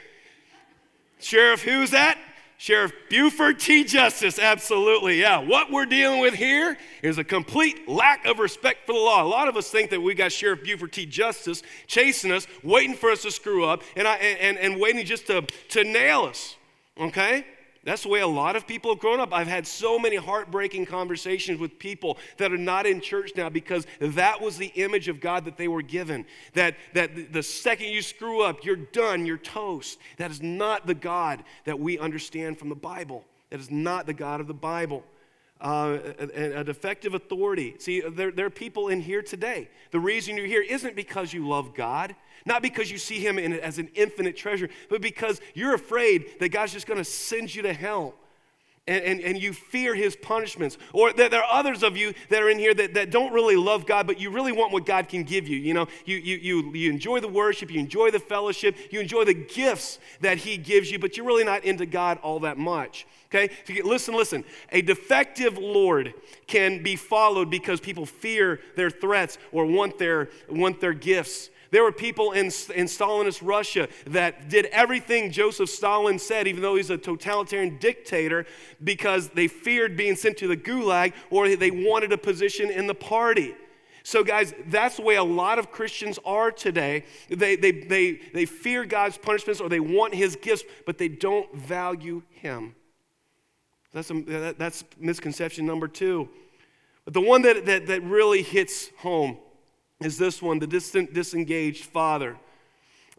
Sheriff, 1.20 1.62
who's 1.62 1.92
that? 1.92 2.18
Sheriff 2.58 2.94
Buford 3.10 3.60
T. 3.60 3.84
Justice, 3.84 4.38
absolutely, 4.38 5.20
yeah. 5.20 5.40
What 5.40 5.72
we're 5.72 5.88
dealing 5.88 6.20
with 6.20 6.36
here 6.36 6.78
is 7.02 7.18
a 7.18 7.24
complete 7.24 7.90
lack 7.90 8.26
of 8.28 8.38
respect 8.38 8.86
for 8.86 8.94
the 8.94 9.00
law. 9.00 9.24
A 9.24 9.26
lot 9.26 9.48
of 9.48 9.58
us 9.58 9.72
think 9.72 9.90
that 9.90 10.00
we 10.00 10.14
got 10.14 10.32
Sheriff 10.32 10.64
Buford 10.64 10.94
T. 10.94 11.08
Justice 11.08 11.64
chasing 11.88 12.32
us, 12.32 12.46
waiting 12.64 12.96
for 12.96 13.10
us 13.10 13.24
to 13.24 13.32
screw 13.32 13.66
up, 13.66 13.82
and, 13.96 14.08
I, 14.08 14.18
and, 14.18 14.60
and 14.60 14.80
waiting 14.80 15.04
just 15.04 15.26
to, 15.26 15.42
to 15.70 15.84
nail 15.84 16.22
us, 16.22 16.56
okay? 17.00 17.48
That's 17.84 18.04
the 18.04 18.10
way 18.10 18.20
a 18.20 18.28
lot 18.28 18.56
of 18.56 18.68
people 18.68 18.92
have 18.92 19.00
grown 19.00 19.20
up. 19.20 19.34
I've 19.34 19.48
had 19.48 19.66
so 19.66 19.98
many 19.98 20.16
heartbreaking 20.16 20.86
conversations 20.86 21.60
with 21.60 21.80
people 21.80 22.20
that 22.38 22.54
are 22.54 22.58
not 22.58 22.86
in 22.86 23.02
church 23.02 23.32
now 23.36 23.50
because 23.50 23.88
that 24.00 24.40
was 24.40 24.58
the 24.58 24.68
image 24.68 25.08
of 25.08 25.20
God 25.20 25.46
that 25.46 25.58
they 25.58 25.68
were 25.68 25.82
given. 25.82 26.26
That, 26.54 26.76
that 26.94 27.34
the 27.34 27.42
second 27.42 27.88
you 27.88 28.04
screw 28.04 28.44
up, 28.44 28.64
you're 28.64 28.76
done, 28.76 29.26
you're 29.26 29.38
toast. 29.38 29.98
That 30.18 30.30
is 30.30 30.44
not 30.44 30.86
the 30.86 30.94
God 30.94 31.44
that 31.66 31.80
we 31.80 31.98
understand 31.98 32.60
from 32.60 32.70
the 32.70 32.76
Bible. 32.76 33.26
That 33.50 33.60
is 33.60 33.72
not 33.72 34.06
the 34.06 34.14
God 34.14 34.42
of 34.42 34.48
the 34.48 34.54
Bible. 34.54 35.04
Uh, 35.62 36.00
a, 36.34 36.64
defective 36.64 37.14
authority. 37.14 37.76
See, 37.78 38.02
there, 38.02 38.32
there 38.32 38.48
are 38.48 38.50
people 38.50 38.88
in 38.88 39.00
here 39.00 39.22
today. 39.22 39.70
The 39.92 40.00
reason 40.00 40.36
you're 40.36 40.48
here 40.48 40.64
isn't 40.64 40.96
because 40.96 41.34
you 41.34 41.48
love 41.48 41.76
God, 41.76 42.16
not 42.48 42.64
because 42.64 42.90
you 42.90 42.98
see 42.98 43.20
Him 43.20 43.38
in, 43.38 43.54
as 43.54 43.78
an 43.78 43.90
infinite 43.94 44.36
treasure, 44.36 44.70
but 44.90 45.02
because 45.02 45.40
you're 45.54 45.76
afraid 45.76 46.40
that 46.40 46.50
God's 46.50 46.74
just 46.74 46.88
going 46.88 46.98
to 46.98 47.04
send 47.04 47.54
you 47.54 47.62
to 47.62 47.74
hell. 47.74 48.16
And, 48.88 49.04
and, 49.06 49.22
and, 49.22 49.42
you 49.42 49.54
fear 49.54 49.94
his 49.94 50.16
punishments. 50.16 50.80
Or 50.92 51.14
there, 51.14 51.30
there, 51.30 51.44
are 51.44 51.60
others 51.60 51.84
of 51.84 51.96
you 51.96 52.16
that 52.30 52.42
are 52.42 52.50
in 52.50 52.58
here 52.58 52.74
that, 52.74 52.96
that 52.96 53.12
don't 53.12 53.32
really 53.32 53.56
love 53.56 53.86
God, 53.86 54.08
but 54.08 54.20
you 54.20 54.32
really 54.32 54.52
want 54.52 54.74
what 54.74 54.88
God 54.88 55.08
can 55.08 55.22
give 55.22 55.48
you. 55.48 55.56
You 55.56 55.76
know, 55.76 55.88
you, 56.04 56.18
you, 56.18 56.38
you, 56.38 56.74
you 56.74 56.90
enjoy 56.90 57.20
the 57.20 57.28
worship, 57.28 57.72
you 57.72 57.80
enjoy 57.80 58.10
the 58.10 58.20
fellowship, 58.20 58.76
you 58.90 59.00
enjoy 59.00 59.24
the 59.24 59.36
gifts 59.36 60.00
that 60.22 60.40
he 60.40 60.58
gives 60.58 60.90
you, 60.90 60.98
but 60.98 61.16
you're 61.16 61.28
really 61.28 61.44
not 61.44 61.64
into 61.64 61.86
God 61.86 62.18
all 62.24 62.40
that 62.40 62.58
much. 62.58 63.06
Okay? 63.28 63.54
Listen, 63.84 64.16
listen. 64.16 64.44
A 64.72 64.82
defective 64.82 65.60
Lord 65.60 66.16
can 66.48 66.82
be 66.82 66.96
followed 66.96 67.52
because 67.52 67.80
people 67.80 68.08
fear 68.08 68.60
their 68.76 68.90
threats 68.90 69.38
or 69.52 69.66
want 69.68 70.00
their, 70.00 70.30
want 70.50 70.82
their 70.82 70.94
gifts. 70.94 71.51
There 71.72 71.84
were 71.84 71.94
people 71.94 72.34
in, 72.34 72.46
in 72.46 72.86
Stalinist 72.88 73.40
Russia 73.42 73.88
that 74.08 74.50
did 74.50 74.66
everything 74.68 75.32
Joseph 75.32 75.70
Stalin 75.70 76.20
said, 76.20 76.46
even 76.48 76.62
though 76.62 76.76
he's 76.76 76.90
a 76.90 76.98
totalitarian 76.98 77.78
dictator, 77.78 78.46
because 78.84 79.30
they 79.30 79.48
feared 79.48 79.96
being 79.96 80.18
sent 80.18 80.38
to 80.38 80.48
the 80.50 80.58
gulag 80.58 81.14
or 81.30 81.56
they 81.56 81.72
wanted 81.72 82.12
a 82.12 82.18
position 82.18 82.70
in 82.70 82.88
the 82.88 82.94
party. 82.94 83.56
So, 84.04 84.24
guys, 84.24 84.54
that's 84.68 84.98
the 84.98 85.04
way 85.04 85.16
a 85.16 85.24
lot 85.24 85.60
of 85.60 85.72
Christians 85.72 86.20
are 86.26 86.52
today. 86.52 87.06
They, 87.30 87.56
they, 87.56 87.72
they, 87.72 88.20
they 88.34 88.46
fear 88.46 88.84
God's 88.84 89.18
punishments 89.18 89.62
or 89.62 89.70
they 89.70 89.80
want 89.80 90.14
his 90.14 90.36
gifts, 90.36 90.64
but 90.86 90.98
they 90.98 91.08
don't 91.08 91.54
value 91.56 92.24
him. 92.32 92.76
That's, 93.94 94.10
a, 94.10 94.56
that's 94.58 94.84
misconception 95.00 95.66
number 95.66 95.88
two. 95.88 96.28
But 97.06 97.14
the 97.14 97.22
one 97.22 97.44
that, 97.44 97.66
that, 97.66 97.88
that 97.88 98.04
really 98.04 98.42
hits 98.42 98.90
home 98.98 99.38
is 100.02 100.18
this 100.18 100.42
one 100.42 100.60
the 100.60 100.68
distant, 100.68 101.14
disengaged 101.14 101.86
father. 101.86 102.38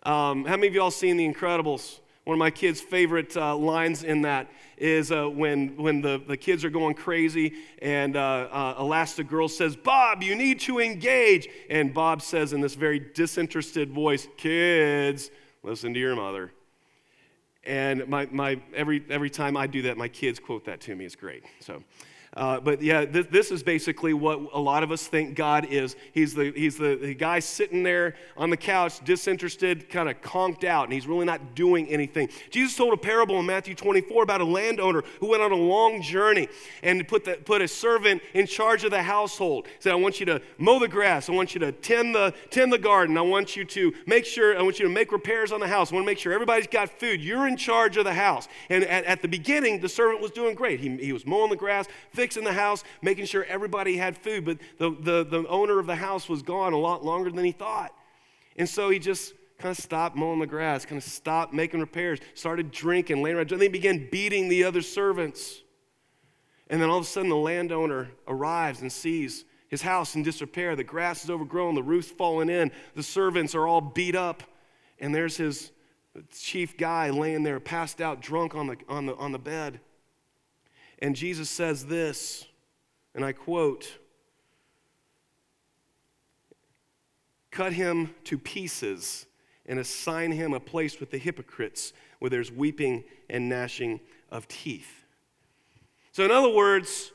Um, 0.04 0.44
how 0.44 0.56
many 0.56 0.68
of 0.68 0.74
y'all 0.74 0.90
seen 0.90 1.16
The 1.16 1.32
Incredibles? 1.32 2.00
One 2.24 2.34
of 2.34 2.38
my 2.38 2.50
kids' 2.50 2.80
favorite 2.80 3.36
uh, 3.36 3.56
lines 3.56 4.04
in 4.04 4.22
that 4.22 4.48
is 4.76 5.10
uh, 5.10 5.26
when, 5.26 5.76
when 5.76 6.00
the, 6.00 6.22
the 6.24 6.36
kids 6.36 6.64
are 6.64 6.70
going 6.70 6.94
crazy 6.94 7.54
and 7.80 8.16
uh, 8.16 8.48
uh 8.50 8.82
Elastigirl 8.82 9.50
says, 9.50 9.74
Bob, 9.74 10.22
you 10.22 10.36
need 10.36 10.60
to 10.60 10.80
engage. 10.80 11.48
And 11.68 11.92
Bob 11.92 12.22
says 12.22 12.52
in 12.52 12.60
this 12.60 12.74
very 12.74 13.00
disinterested 13.00 13.90
voice, 13.90 14.28
Kids, 14.36 15.30
listen 15.64 15.94
to 15.94 16.00
your 16.00 16.14
mother. 16.14 16.52
And 17.64 18.06
my, 18.08 18.26
my, 18.30 18.60
every, 18.74 19.04
every 19.08 19.30
time 19.30 19.56
I 19.56 19.66
do 19.66 19.82
that, 19.82 19.96
my 19.96 20.08
kids 20.08 20.38
quote 20.40 20.64
that 20.66 20.80
to 20.82 20.94
me. 20.94 21.04
It's 21.04 21.14
great. 21.14 21.44
So, 21.60 21.82
Uh, 22.34 22.58
but 22.60 22.80
yeah, 22.80 23.04
th- 23.04 23.28
this 23.28 23.50
is 23.50 23.62
basically 23.62 24.14
what 24.14 24.40
a 24.54 24.58
lot 24.58 24.82
of 24.82 24.90
us 24.90 25.06
think 25.06 25.34
God 25.34 25.66
is. 25.68 25.96
He's 26.12 26.34
the, 26.34 26.50
he's 26.52 26.78
the, 26.78 26.96
the 26.96 27.14
guy 27.14 27.40
sitting 27.40 27.82
there 27.82 28.14
on 28.38 28.48
the 28.48 28.56
couch, 28.56 29.04
disinterested, 29.04 29.90
kind 29.90 30.08
of 30.08 30.22
conked 30.22 30.64
out, 30.64 30.84
and 30.84 30.94
he's 30.94 31.06
really 31.06 31.26
not 31.26 31.54
doing 31.54 31.86
anything. 31.88 32.30
Jesus 32.50 32.74
told 32.74 32.94
a 32.94 32.96
parable 32.96 33.38
in 33.38 33.44
Matthew 33.44 33.74
24 33.74 34.22
about 34.22 34.40
a 34.40 34.46
landowner 34.46 35.02
who 35.20 35.28
went 35.28 35.42
on 35.42 35.52
a 35.52 35.56
long 35.56 36.00
journey 36.00 36.48
and 36.82 37.06
put, 37.06 37.24
the, 37.24 37.34
put 37.34 37.60
a 37.60 37.68
servant 37.68 38.22
in 38.32 38.46
charge 38.46 38.84
of 38.84 38.92
the 38.92 39.02
household. 39.02 39.66
He 39.66 39.72
said, 39.80 39.92
I 39.92 39.96
want 39.96 40.18
you 40.18 40.26
to 40.26 40.40
mow 40.56 40.78
the 40.78 40.88
grass. 40.88 41.28
I 41.28 41.32
want 41.32 41.54
you 41.54 41.60
to 41.60 41.72
tend 41.72 42.14
the, 42.14 42.32
tend 42.48 42.72
the 42.72 42.78
garden. 42.78 43.18
I 43.18 43.22
want 43.22 43.56
you 43.56 43.64
to 43.66 43.92
make 44.06 44.24
sure, 44.24 44.58
I 44.58 44.62
want 44.62 44.78
you 44.78 44.86
to 44.86 44.92
make 44.92 45.12
repairs 45.12 45.52
on 45.52 45.60
the 45.60 45.68
house. 45.68 45.92
I 45.92 45.96
want 45.96 46.06
to 46.06 46.10
make 46.10 46.18
sure 46.18 46.32
everybody's 46.32 46.66
got 46.66 46.88
food. 46.98 47.20
You're 47.22 47.46
in 47.46 47.58
charge 47.58 47.98
of 47.98 48.04
the 48.04 48.14
house. 48.14 48.48
And 48.70 48.84
at, 48.84 49.04
at 49.04 49.20
the 49.20 49.28
beginning, 49.28 49.80
the 49.80 49.88
servant 49.88 50.22
was 50.22 50.30
doing 50.30 50.54
great. 50.54 50.80
He, 50.80 50.96
he 50.96 51.12
was 51.12 51.26
mowing 51.26 51.50
the 51.50 51.56
grass, 51.56 51.86
fixing 52.22 52.44
the 52.44 52.52
house, 52.52 52.84
making 53.02 53.24
sure 53.24 53.44
everybody 53.46 53.96
had 53.96 54.16
food. 54.16 54.44
But 54.44 54.58
the, 54.78 54.90
the, 54.90 55.24
the 55.24 55.48
owner 55.48 55.80
of 55.80 55.88
the 55.88 55.96
house 55.96 56.28
was 56.28 56.40
gone 56.40 56.72
a 56.72 56.78
lot 56.78 57.04
longer 57.04 57.32
than 57.32 57.44
he 57.44 57.50
thought. 57.50 57.92
And 58.56 58.68
so 58.68 58.90
he 58.90 59.00
just 59.00 59.34
kind 59.58 59.76
of 59.76 59.82
stopped 59.82 60.14
mowing 60.14 60.38
the 60.38 60.46
grass, 60.46 60.86
kind 60.86 61.02
of 61.02 61.02
stopped 61.02 61.52
making 61.52 61.80
repairs, 61.80 62.20
started 62.34 62.70
drinking, 62.70 63.24
laying 63.24 63.34
around. 63.34 63.50
And 63.50 63.60
then 63.60 63.66
he 63.66 63.72
began 63.72 64.08
beating 64.12 64.48
the 64.48 64.62
other 64.62 64.82
servants. 64.82 65.62
And 66.70 66.80
then 66.80 66.90
all 66.90 66.98
of 66.98 67.02
a 67.02 67.08
sudden, 67.08 67.28
the 67.28 67.34
landowner 67.34 68.08
arrives 68.28 68.82
and 68.82 68.92
sees 68.92 69.44
his 69.66 69.82
house 69.82 70.14
in 70.14 70.22
disrepair. 70.22 70.76
The 70.76 70.84
grass 70.84 71.24
is 71.24 71.30
overgrown, 71.30 71.74
the 71.74 71.82
roof's 71.82 72.12
falling 72.12 72.50
in, 72.50 72.70
the 72.94 73.02
servants 73.02 73.52
are 73.56 73.66
all 73.66 73.80
beat 73.80 74.14
up. 74.14 74.44
And 75.00 75.12
there's 75.12 75.36
his 75.36 75.72
chief 76.32 76.76
guy 76.76 77.10
laying 77.10 77.42
there, 77.42 77.58
passed 77.58 78.00
out, 78.00 78.20
drunk 78.20 78.54
on 78.54 78.68
the, 78.68 78.76
on 78.88 79.06
the, 79.06 79.16
on 79.16 79.32
the 79.32 79.40
bed. 79.40 79.80
And 81.02 81.16
Jesus 81.16 81.50
says 81.50 81.84
this 81.86 82.46
and 83.14 83.24
I 83.24 83.32
quote 83.32 83.98
Cut 87.50 87.74
him 87.74 88.14
to 88.24 88.38
pieces 88.38 89.26
and 89.66 89.78
assign 89.78 90.32
him 90.32 90.54
a 90.54 90.60
place 90.60 91.00
with 91.00 91.10
the 91.10 91.18
hypocrites 91.18 91.92
where 92.18 92.30
there's 92.30 92.50
weeping 92.50 93.04
and 93.28 93.50
gnashing 93.50 94.00
of 94.30 94.48
teeth. 94.48 95.04
So, 96.12 96.24
in 96.24 96.30
other 96.30 96.48
words, 96.48 97.12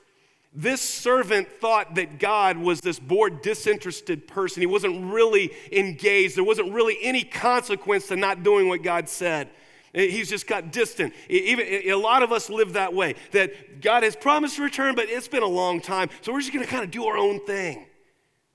this 0.54 0.80
servant 0.82 1.48
thought 1.60 1.96
that 1.96 2.20
God 2.20 2.58
was 2.58 2.82
this 2.82 3.00
bored, 3.00 3.42
disinterested 3.42 4.28
person. 4.28 4.62
He 4.62 4.68
wasn't 4.68 5.12
really 5.12 5.52
engaged. 5.72 6.36
There 6.36 6.44
wasn't 6.44 6.72
really 6.72 6.98
any 7.02 7.24
consequence 7.24 8.08
to 8.08 8.16
not 8.16 8.44
doing 8.44 8.68
what 8.68 8.84
God 8.84 9.10
said. 9.10 9.50
Eh, 9.94 10.08
he's 10.08 10.30
just 10.30 10.48
got 10.48 10.72
distant. 10.72 11.14
Even 11.30 11.66
a 11.90 11.96
lot 11.96 12.24
of 12.24 12.32
us 12.32 12.50
live 12.50 12.74
that 12.74 12.94
way. 12.94 13.16
That 13.32 13.82
God 13.82 14.04
has 14.04 14.16
promised 14.16 14.58
to 14.58 14.64
return, 14.64 14.96
but 14.96 15.10
it's 15.10 15.28
been 15.28 15.44
a 15.44 15.48
long 15.48 15.82
time, 15.82 16.10
so 16.22 16.32
we're 16.32 16.42
just 16.42 16.54
going 16.54 16.66
to 16.66 16.72
kind 16.72 16.84
of 16.84 16.92
do 16.92 17.06
our 17.06 17.18
own 17.18 17.46
thing. 17.46 17.86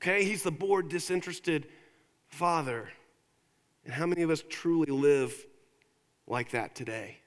Okay? 0.00 0.24
He's 0.24 0.42
the 0.42 0.50
bored, 0.50 0.88
disinterested 0.88 1.68
father. 2.28 2.88
And 3.84 3.94
how 3.94 4.06
many 4.06 4.22
of 4.22 4.30
us 4.30 4.42
truly 4.48 4.92
live 4.92 5.34
like 6.26 6.50
that 6.50 6.74
today? 6.74 7.18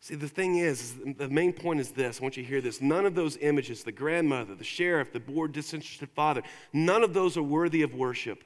See, 0.00 0.16
the 0.16 0.28
thing 0.28 0.56
is, 0.56 0.96
the 1.16 1.28
main 1.28 1.52
point 1.52 1.78
is 1.78 1.92
this. 1.92 2.18
I 2.18 2.22
want 2.24 2.36
you 2.36 2.42
to 2.42 2.48
hear 2.48 2.60
this. 2.60 2.80
None 2.80 3.06
of 3.06 3.14
those 3.14 3.36
images, 3.36 3.84
the 3.84 3.92
grandmother, 3.92 4.56
the 4.56 4.64
sheriff, 4.64 5.12
the 5.12 5.20
bored, 5.20 5.52
disinterested 5.52 6.10
father, 6.10 6.42
none 6.72 7.04
of 7.04 7.14
those 7.14 7.36
are 7.36 7.42
worthy 7.42 7.82
of 7.82 7.94
worship. 7.94 8.42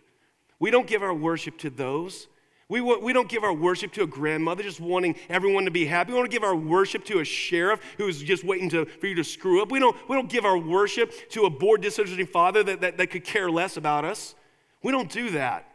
We 0.59 0.71
don't 0.71 0.87
give 0.87 1.03
our 1.03 1.15
worship 1.15 1.57
to 1.59 1.71
those. 1.71 2.29
We, 2.69 2.81
we 2.81 3.13
don't 3.13 3.29
give 3.29 3.45
our 3.45 3.53
worship 3.53 3.93
to 3.93 4.03
a 4.03 4.07
grandmother 4.07 4.65
just 4.65 4.81
wanting 4.81 5.15
everyone 5.29 5.67
to 5.67 5.71
be 5.71 5.87
happy. 5.87 6.13
We 6.13 6.19
don't 6.19 6.31
give 6.31 6.43
our 6.43 6.57
worship 6.57 7.05
to 7.05 7.21
a 7.21 7.25
sheriff 7.25 7.81
who's 7.97 8.21
just 8.21 8.43
waiting 8.43 8.69
to, 8.71 8.87
for 8.87 9.07
you 9.07 9.15
to 9.15 9.25
screw 9.25 9.63
up. 9.63 9.71
We 9.71 9.79
don't, 9.79 9.97
we 10.09 10.17
don't 10.17 10.29
give 10.29 10.45
our 10.45 10.59
worship 10.59 11.13
to 11.31 11.45
a 11.45 11.51
bored, 11.51 11.81
disinterested 11.81 12.29
father 12.29 12.65
that, 12.65 12.81
that, 12.81 12.97
that 12.97 13.11
could 13.11 13.25
care 13.25 13.49
less 13.49 13.77
about 13.77 14.05
us. 14.05 14.35
We 14.83 14.91
don't 14.91 15.11
do 15.11 15.31
that. 15.31 15.69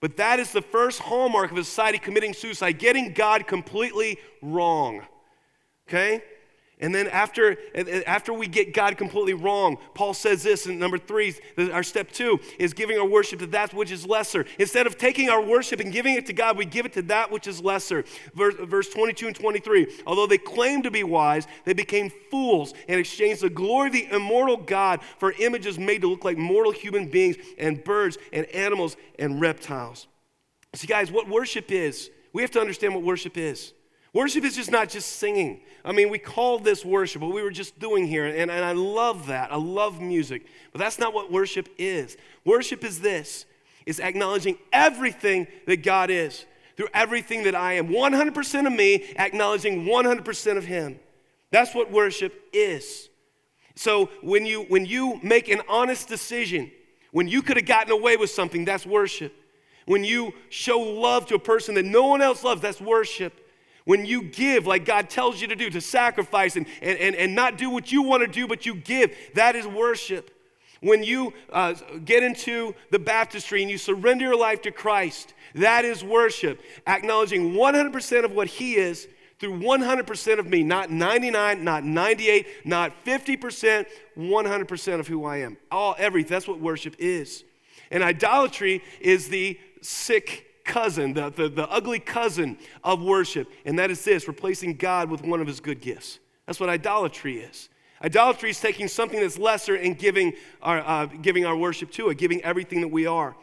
But 0.00 0.18
that 0.18 0.38
is 0.38 0.52
the 0.52 0.60
first 0.60 1.00
hallmark 1.00 1.50
of 1.50 1.56
a 1.56 1.64
society 1.64 1.96
committing 1.96 2.34
suicide, 2.34 2.78
getting 2.78 3.14
God 3.14 3.46
completely 3.46 4.18
wrong. 4.42 5.00
Okay? 5.88 6.22
And 6.80 6.92
then 6.92 7.06
after, 7.06 7.56
after 8.06 8.32
we 8.32 8.48
get 8.48 8.74
God 8.74 8.98
completely 8.98 9.32
wrong, 9.32 9.78
Paul 9.94 10.12
says 10.12 10.42
this 10.42 10.66
in 10.66 10.78
number 10.78 10.98
three, 10.98 11.34
our 11.72 11.84
step 11.84 12.10
two 12.10 12.40
is 12.58 12.74
giving 12.74 12.98
our 12.98 13.06
worship 13.06 13.38
to 13.38 13.46
that 13.48 13.72
which 13.72 13.92
is 13.92 14.04
lesser. 14.06 14.44
Instead 14.58 14.86
of 14.86 14.98
taking 14.98 15.30
our 15.30 15.40
worship 15.40 15.78
and 15.78 15.92
giving 15.92 16.14
it 16.14 16.26
to 16.26 16.32
God, 16.32 16.56
we 16.56 16.64
give 16.64 16.84
it 16.84 16.92
to 16.94 17.02
that 17.02 17.30
which 17.30 17.46
is 17.46 17.60
lesser. 17.62 18.04
Verse, 18.34 18.54
verse 18.60 18.88
22 18.90 19.28
and 19.28 19.36
23. 19.36 20.00
Although 20.06 20.26
they 20.26 20.36
claimed 20.36 20.82
to 20.84 20.90
be 20.90 21.04
wise, 21.04 21.46
they 21.64 21.74
became 21.74 22.10
fools 22.30 22.74
and 22.88 22.98
exchanged 22.98 23.42
the 23.42 23.50
glory 23.50 23.86
of 23.86 23.92
the 23.92 24.08
immortal 24.10 24.56
God 24.56 25.00
for 25.18 25.32
images 25.38 25.78
made 25.78 26.00
to 26.02 26.08
look 26.08 26.24
like 26.24 26.36
mortal 26.36 26.72
human 26.72 27.08
beings 27.08 27.36
and 27.56 27.84
birds 27.84 28.18
and 28.32 28.46
animals 28.46 28.96
and 29.18 29.40
reptiles. 29.40 30.08
See, 30.74 30.88
guys, 30.88 31.12
what 31.12 31.28
worship 31.28 31.70
is, 31.70 32.10
we 32.32 32.42
have 32.42 32.50
to 32.50 32.60
understand 32.60 32.94
what 32.94 33.04
worship 33.04 33.38
is. 33.38 33.72
Worship 34.14 34.44
is 34.44 34.54
just 34.54 34.70
not 34.70 34.88
just 34.88 35.16
singing. 35.16 35.60
I 35.84 35.90
mean, 35.90 36.08
we 36.08 36.18
call 36.18 36.60
this 36.60 36.84
worship, 36.84 37.20
what 37.20 37.34
we 37.34 37.42
were 37.42 37.50
just 37.50 37.78
doing 37.80 38.06
here, 38.06 38.24
and, 38.26 38.48
and 38.50 38.64
I 38.64 38.72
love 38.72 39.26
that. 39.26 39.52
I 39.52 39.56
love 39.56 40.00
music. 40.00 40.46
But 40.72 40.78
that's 40.78 41.00
not 41.00 41.12
what 41.12 41.32
worship 41.32 41.68
is. 41.76 42.16
Worship 42.44 42.84
is 42.84 43.00
this 43.00 43.44
is 43.84 44.00
acknowledging 44.00 44.56
everything 44.72 45.46
that 45.66 45.82
God 45.82 46.08
is 46.08 46.46
through 46.76 46.88
everything 46.94 47.42
that 47.42 47.54
I 47.54 47.74
am. 47.74 47.88
100% 47.88 48.66
of 48.66 48.72
me, 48.72 49.04
acknowledging 49.16 49.84
100% 49.84 50.56
of 50.56 50.64
Him. 50.64 50.98
That's 51.50 51.74
what 51.74 51.90
worship 51.90 52.32
is. 52.52 53.08
So 53.74 54.06
when 54.22 54.46
you 54.46 54.62
when 54.68 54.86
you 54.86 55.20
make 55.22 55.48
an 55.48 55.60
honest 55.68 56.08
decision, 56.08 56.70
when 57.10 57.26
you 57.26 57.42
could 57.42 57.56
have 57.56 57.66
gotten 57.66 57.92
away 57.92 58.16
with 58.16 58.30
something, 58.30 58.64
that's 58.64 58.86
worship. 58.86 59.34
When 59.86 60.04
you 60.04 60.32
show 60.48 60.78
love 60.78 61.26
to 61.26 61.34
a 61.34 61.38
person 61.38 61.74
that 61.74 61.84
no 61.84 62.06
one 62.06 62.22
else 62.22 62.44
loves, 62.44 62.62
that's 62.62 62.80
worship. 62.80 63.40
When 63.84 64.06
you 64.06 64.22
give 64.22 64.66
like 64.66 64.84
God 64.84 65.10
tells 65.10 65.40
you 65.40 65.48
to 65.48 65.56
do, 65.56 65.68
to 65.70 65.80
sacrifice 65.80 66.56
and, 66.56 66.66
and, 66.80 66.98
and, 66.98 67.14
and 67.14 67.34
not 67.34 67.58
do 67.58 67.70
what 67.70 67.92
you 67.92 68.02
want 68.02 68.22
to 68.22 68.26
do, 68.26 68.46
but 68.46 68.64
you 68.64 68.74
give, 68.74 69.14
that 69.34 69.56
is 69.56 69.66
worship. 69.66 70.30
When 70.80 71.02
you 71.02 71.32
uh, 71.50 71.74
get 72.04 72.22
into 72.22 72.74
the 72.90 72.98
baptistry 72.98 73.62
and 73.62 73.70
you 73.70 73.78
surrender 73.78 74.26
your 74.26 74.36
life 74.36 74.62
to 74.62 74.70
Christ, 74.70 75.32
that 75.54 75.84
is 75.84 76.04
worship. 76.04 76.60
Acknowledging 76.86 77.52
100% 77.52 78.24
of 78.24 78.32
what 78.32 78.48
He 78.48 78.76
is 78.76 79.08
through 79.38 79.60
100% 79.60 80.38
of 80.38 80.46
me, 80.46 80.62
not 80.62 80.90
99, 80.90 81.64
not 81.64 81.84
98, 81.84 82.46
not 82.64 82.92
50%, 83.04 83.86
100% 84.16 85.00
of 85.00 85.08
who 85.08 85.24
I 85.24 85.38
am. 85.38 85.56
All 85.70 85.94
everything. 85.98 86.30
That's 86.30 86.48
what 86.48 86.60
worship 86.60 86.96
is. 86.98 87.44
And 87.90 88.02
idolatry 88.02 88.82
is 89.00 89.28
the 89.28 89.58
sick 89.82 90.46
cousin, 90.64 91.14
the, 91.14 91.30
the, 91.30 91.48
the 91.48 91.70
ugly 91.70 91.98
cousin 91.98 92.58
of 92.82 93.02
worship, 93.02 93.48
and 93.64 93.78
that 93.78 93.90
is 93.90 94.04
this 94.04 94.26
replacing 94.26 94.76
God 94.76 95.10
with 95.10 95.22
one 95.22 95.40
of 95.40 95.46
his 95.46 95.60
good 95.60 95.80
gifts. 95.80 96.18
That's 96.46 96.60
what 96.60 96.68
idolatry 96.68 97.38
is. 97.38 97.68
Idolatry 98.02 98.50
is 98.50 98.60
taking 98.60 98.88
something 98.88 99.20
that's 99.20 99.38
lesser 99.38 99.76
and 99.76 99.98
giving 99.98 100.34
our, 100.60 100.80
uh, 100.80 101.06
giving 101.06 101.46
our 101.46 101.56
worship 101.56 101.90
to 101.92 102.10
it, 102.10 102.18
giving 102.18 102.42
everything 102.42 102.80
that 102.82 102.88
we 102.88 103.06
are. 103.06 103.34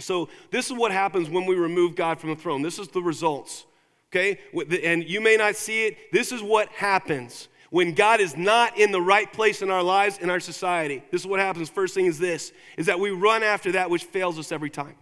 So, 0.00 0.28
this 0.50 0.66
is 0.70 0.76
what 0.76 0.92
happens 0.92 1.28
when 1.28 1.46
we 1.46 1.56
remove 1.56 1.96
God 1.96 2.20
from 2.20 2.30
the 2.30 2.36
throne. 2.36 2.62
This 2.62 2.78
is 2.78 2.88
the 2.88 3.02
results, 3.02 3.66
okay? 4.10 4.38
And 4.84 5.02
you 5.04 5.20
may 5.20 5.36
not 5.36 5.56
see 5.56 5.86
it. 5.86 6.12
This 6.12 6.30
is 6.30 6.42
what 6.42 6.68
happens 6.68 7.48
when 7.70 7.94
God 7.94 8.20
is 8.20 8.36
not 8.36 8.78
in 8.78 8.92
the 8.92 9.00
right 9.00 9.30
place 9.32 9.60
in 9.62 9.70
our 9.70 9.82
lives, 9.82 10.18
in 10.18 10.30
our 10.30 10.40
society. 10.40 11.02
This 11.10 11.22
is 11.22 11.26
what 11.26 11.40
happens. 11.40 11.68
First 11.68 11.94
thing 11.94 12.06
is 12.06 12.18
this 12.18 12.52
is 12.76 12.86
that 12.86 13.00
we 13.00 13.10
run 13.10 13.42
after 13.42 13.72
that 13.72 13.90
which 13.90 14.04
fails 14.04 14.38
us 14.38 14.52
every 14.52 14.70
time. 14.70 14.94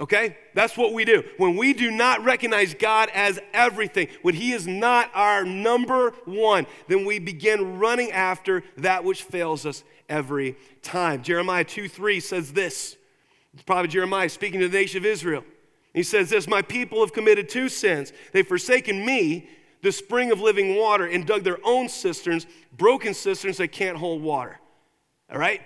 Okay? 0.00 0.38
That's 0.54 0.78
what 0.78 0.94
we 0.94 1.04
do. 1.04 1.22
When 1.36 1.56
we 1.56 1.74
do 1.74 1.90
not 1.90 2.24
recognize 2.24 2.72
God 2.72 3.10
as 3.12 3.38
everything, 3.52 4.08
when 4.22 4.34
He 4.34 4.52
is 4.52 4.66
not 4.66 5.10
our 5.14 5.44
number 5.44 6.12
one, 6.24 6.66
then 6.88 7.04
we 7.04 7.18
begin 7.18 7.78
running 7.78 8.10
after 8.10 8.62
that 8.78 9.04
which 9.04 9.22
fails 9.22 9.66
us 9.66 9.84
every 10.08 10.56
time. 10.82 11.22
Jeremiah 11.22 11.64
2 11.64 11.86
3 11.86 12.18
says 12.18 12.52
this. 12.52 12.96
It's 13.52 13.62
probably 13.62 13.88
Jeremiah 13.88 14.28
speaking 14.30 14.60
to 14.60 14.68
the 14.68 14.78
nation 14.78 14.98
of 14.98 15.06
Israel. 15.06 15.44
He 15.92 16.02
says 16.02 16.30
this 16.30 16.48
My 16.48 16.62
people 16.62 17.00
have 17.00 17.12
committed 17.12 17.50
two 17.50 17.68
sins. 17.68 18.14
They've 18.32 18.46
forsaken 18.46 19.04
me, 19.04 19.50
the 19.82 19.92
spring 19.92 20.32
of 20.32 20.40
living 20.40 20.76
water, 20.76 21.04
and 21.04 21.26
dug 21.26 21.44
their 21.44 21.58
own 21.62 21.90
cisterns, 21.90 22.46
broken 22.74 23.12
cisterns 23.12 23.58
that 23.58 23.68
can't 23.68 23.98
hold 23.98 24.22
water. 24.22 24.58
All 25.30 25.38
right? 25.38 25.60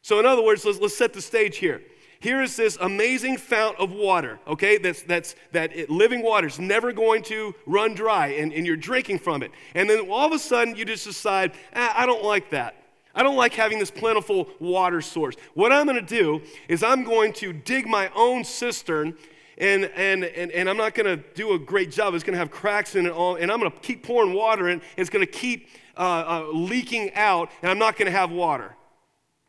So, 0.00 0.18
in 0.20 0.24
other 0.24 0.42
words, 0.42 0.64
let's, 0.64 0.78
let's 0.78 0.96
set 0.96 1.12
the 1.12 1.20
stage 1.20 1.58
here 1.58 1.82
here 2.20 2.42
is 2.42 2.56
this 2.56 2.76
amazing 2.80 3.36
fount 3.36 3.78
of 3.78 3.92
water, 3.92 4.40
okay? 4.46 4.78
That's, 4.78 5.02
that's, 5.02 5.36
that 5.52 5.74
it, 5.76 5.90
living 5.90 6.22
water 6.22 6.48
is 6.48 6.58
never 6.58 6.92
going 6.92 7.22
to 7.24 7.54
run 7.66 7.94
dry, 7.94 8.28
and, 8.28 8.52
and 8.52 8.66
you're 8.66 8.76
drinking 8.76 9.20
from 9.20 9.42
it. 9.42 9.52
And 9.74 9.88
then 9.88 10.10
all 10.10 10.26
of 10.26 10.32
a 10.32 10.38
sudden, 10.38 10.74
you 10.74 10.84
just 10.84 11.04
decide, 11.04 11.52
eh, 11.72 11.92
I 11.94 12.06
don't 12.06 12.24
like 12.24 12.50
that. 12.50 12.74
I 13.14 13.22
don't 13.22 13.36
like 13.36 13.54
having 13.54 13.78
this 13.78 13.90
plentiful 13.90 14.48
water 14.60 15.00
source. 15.00 15.34
What 15.54 15.72
I'm 15.72 15.86
going 15.86 16.04
to 16.04 16.14
do 16.14 16.42
is 16.68 16.82
I'm 16.82 17.04
going 17.04 17.32
to 17.34 17.52
dig 17.52 17.86
my 17.86 18.10
own 18.14 18.44
cistern 18.44 19.16
and, 19.58 19.86
and, 19.96 20.24
and, 20.24 20.52
and 20.52 20.70
I'm 20.70 20.76
not 20.76 20.94
going 20.94 21.06
to 21.06 21.22
do 21.34 21.52
a 21.52 21.58
great 21.58 21.90
job. 21.90 22.14
It's 22.14 22.22
going 22.22 22.34
to 22.34 22.38
have 22.38 22.50
cracks 22.50 22.94
in 22.94 23.06
it 23.06 23.12
all, 23.12 23.36
and 23.36 23.50
I'm 23.50 23.58
going 23.58 23.72
to 23.72 23.78
keep 23.80 24.04
pouring 24.04 24.32
water 24.32 24.68
in. 24.68 24.80
It's 24.96 25.10
going 25.10 25.24
to 25.24 25.30
keep 25.30 25.68
uh, 25.96 26.00
uh, 26.00 26.52
leaking 26.52 27.12
out, 27.14 27.50
and 27.60 27.70
I'm 27.70 27.78
not 27.78 27.96
going 27.96 28.06
to 28.06 28.16
have 28.16 28.30
water. 28.30 28.76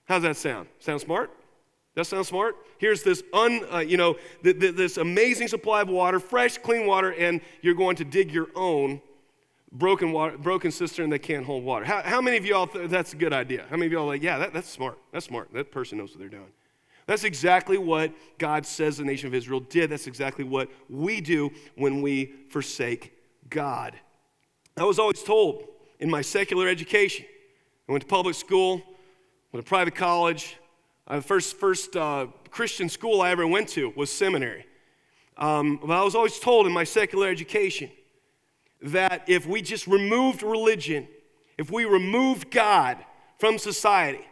How's 0.06 0.24
that 0.24 0.36
sound? 0.36 0.68
Sound 0.80 1.02
smart? 1.02 1.32
That 1.96 2.06
sound 2.06 2.26
smart? 2.26 2.56
Here's 2.78 3.04
this 3.04 3.24
un, 3.34 3.66
uh, 3.72 3.80
you 3.80 3.98
know, 3.98 4.16
th- 4.44 4.60
th- 4.60 4.76
this 4.76 4.98
amazing 4.98 5.48
supply 5.48 5.82
of 5.82 5.90
water, 5.90 6.20
fresh, 6.20 6.58
clean 6.58 6.86
water, 6.86 7.12
and 7.12 7.42
you're 7.62 7.74
going 7.74 7.96
to 7.98 8.06
dig 8.06 8.32
your 8.32 8.48
own 8.56 9.02
broken 9.72 10.12
water, 10.12 10.38
broken 10.38 10.72
cistern 10.72 11.10
that 11.10 11.20
can't 11.20 11.46
hold 11.46 11.64
water. 11.64 11.86
How, 11.86 12.02
how 12.04 12.22
many 12.22 12.38
of 12.38 12.46
y'all 12.46 12.68
th- 12.68 12.90
that's 12.90 13.14
a 13.14 13.16
good 13.16 13.34
idea? 13.34 13.66
How 13.70 13.76
many 13.76 13.88
of 13.88 13.92
y'all 13.92 14.08
like, 14.08 14.24
yeah, 14.24 14.38
that, 14.38 14.54
that's 14.54 14.70
smart. 14.70 14.98
That's 15.12 15.26
smart. 15.26 15.54
That 15.54 15.72
person 15.72 15.98
knows 15.98 16.12
what 16.12 16.20
they're 16.20 16.30
doing. 16.30 16.52
That's 17.06 17.24
exactly 17.24 17.80
what 17.80 18.12
God 18.38 18.68
says 18.68 18.98
the 18.98 19.04
nation 19.04 19.28
of 19.28 19.34
Israel 19.34 19.60
did. 19.60 19.90
That's 19.90 20.06
exactly 20.06 20.46
what 20.46 20.70
we 20.90 21.22
do 21.22 21.52
when 21.76 22.04
we 22.04 22.34
forsake 22.50 23.14
God. 23.50 23.96
I 24.78 24.84
was 24.84 25.00
always 25.00 25.24
told 25.24 25.68
in 26.00 26.10
my 26.10 26.22
secular 26.22 26.68
education, 26.68 27.26
I 27.88 27.92
went 27.92 28.04
to 28.04 28.08
public 28.08 28.36
school, 28.36 28.84
went 29.52 29.66
to 29.66 29.68
private 29.68 29.96
college. 29.96 30.56
Uh, 31.10 31.18
the 31.18 31.22
first, 31.22 31.58
first 31.58 31.96
uh, 31.96 32.28
Christian 32.52 32.88
school 32.88 33.22
I 33.22 33.32
ever 33.32 33.48
went 33.48 33.70
to 33.70 33.92
was 33.96 34.12
seminary. 34.12 34.66
Um, 35.38 35.80
but 35.84 35.94
I 35.94 36.04
was 36.04 36.16
always 36.16 36.40
told 36.40 36.68
in 36.68 36.74
my 36.74 36.84
secular 36.84 37.28
education 37.28 37.90
that 38.82 39.24
if 39.28 39.48
we 39.48 39.62
just 39.62 39.88
removed 39.88 40.44
religion, 40.44 41.08
if 41.58 41.72
we 41.72 41.86
removed 41.86 42.52
God 42.52 42.98
from 43.38 43.58
society, 43.58 44.26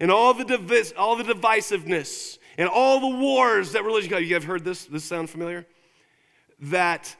and 0.00 0.10
all 0.10 0.34
the, 0.34 0.44
divis- 0.44 0.92
all 0.96 1.16
the 1.16 1.24
divisiveness 1.24 2.38
and 2.56 2.68
all 2.68 3.00
the 3.00 3.16
wars 3.16 3.72
that 3.72 3.84
religion 3.84 4.10
got. 4.10 4.24
You 4.24 4.34
have 4.34 4.44
heard 4.44 4.64
this? 4.64 4.84
This 4.84 5.04
sound 5.04 5.30
familiar? 5.30 5.66
That 6.60 7.14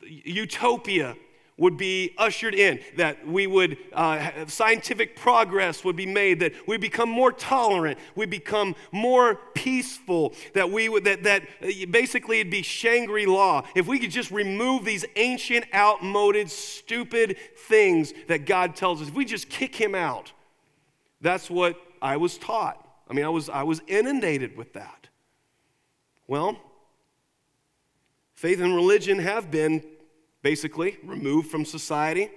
utopia 0.00 1.16
would 1.56 1.76
be 1.76 2.14
ushered 2.18 2.54
in, 2.54 2.80
that 2.96 3.26
we 3.26 3.46
would, 3.46 3.76
uh, 3.92 4.46
scientific 4.46 5.14
progress 5.14 5.84
would 5.84 5.94
be 5.94 6.06
made, 6.06 6.40
that 6.40 6.52
we 6.66 6.76
become 6.76 7.08
more 7.08 7.30
tolerant, 7.30 7.96
we 8.16 8.26
become 8.26 8.74
more 8.90 9.36
peaceful, 9.54 10.34
that 10.54 10.68
we 10.68 10.88
would, 10.88 11.04
that, 11.04 11.22
that 11.22 11.42
uh, 11.62 11.86
basically 11.90 12.40
it'd 12.40 12.50
be 12.50 12.62
Shangri 12.62 13.24
La. 13.24 13.64
If 13.76 13.86
we 13.86 14.00
could 14.00 14.10
just 14.10 14.32
remove 14.32 14.84
these 14.84 15.04
ancient, 15.14 15.66
outmoded, 15.72 16.50
stupid 16.50 17.36
things 17.68 18.12
that 18.26 18.46
God 18.46 18.74
tells 18.74 19.00
us, 19.00 19.08
if 19.08 19.14
we 19.14 19.24
just 19.24 19.48
kick 19.48 19.76
Him 19.76 19.94
out, 19.94 20.32
that's 21.20 21.48
what 21.48 21.80
I 22.02 22.16
was 22.16 22.36
taught. 22.36 22.80
I 23.08 23.14
mean, 23.14 23.24
I 23.24 23.28
was, 23.28 23.48
I 23.48 23.62
was 23.62 23.80
inundated 23.86 24.56
with 24.56 24.72
that. 24.72 25.08
Well, 26.26 26.58
faith 28.34 28.60
and 28.60 28.74
religion 28.74 29.20
have 29.20 29.52
been 29.52 29.84
basically 30.44 30.98
removed 31.02 31.50
from 31.50 31.64
society. 31.64 32.30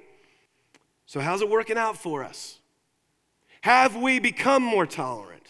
So, 1.05 1.19
how's 1.19 1.41
it 1.41 1.49
working 1.49 1.77
out 1.77 1.97
for 1.97 2.23
us? 2.23 2.57
Have 3.61 3.97
we 3.97 4.19
become 4.19 4.63
more 4.63 4.87
tolerant? 4.87 5.43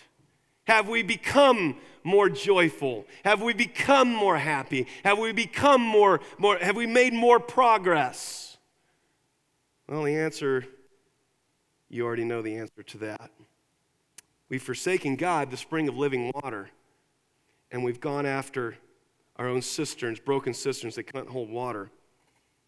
Have 0.65 0.89
we 0.89 1.03
become 1.03 1.77
more 2.03 2.29
joyful? 2.29 3.05
Have 3.23 3.41
we 3.41 3.53
become 3.53 4.09
more 4.09 4.37
happy? 4.37 4.87
Have 5.05 5.19
we 5.19 5.31
become 5.31 5.81
more, 5.81 6.19
more 6.39 6.57
have 6.57 6.75
we 6.75 6.87
made 6.87 7.13
more 7.13 7.39
progress? 7.39 8.57
Well, 9.87 10.03
the 10.03 10.15
answer, 10.17 10.65
you 11.89 12.05
already 12.05 12.25
know 12.25 12.41
the 12.41 12.57
answer 12.57 12.81
to 12.83 12.97
that. 12.97 13.31
We've 14.49 14.63
forsaken 14.63 15.15
God, 15.15 15.51
the 15.51 15.57
spring 15.57 15.87
of 15.87 15.95
living 15.95 16.31
water, 16.33 16.71
and 17.71 17.83
we've 17.83 18.01
gone 18.01 18.25
after 18.25 18.77
our 19.35 19.47
own 19.47 19.61
cisterns, 19.61 20.19
broken 20.19 20.53
cisterns 20.55 20.95
that 20.95 21.03
can't 21.03 21.29
hold 21.29 21.49
water. 21.49 21.91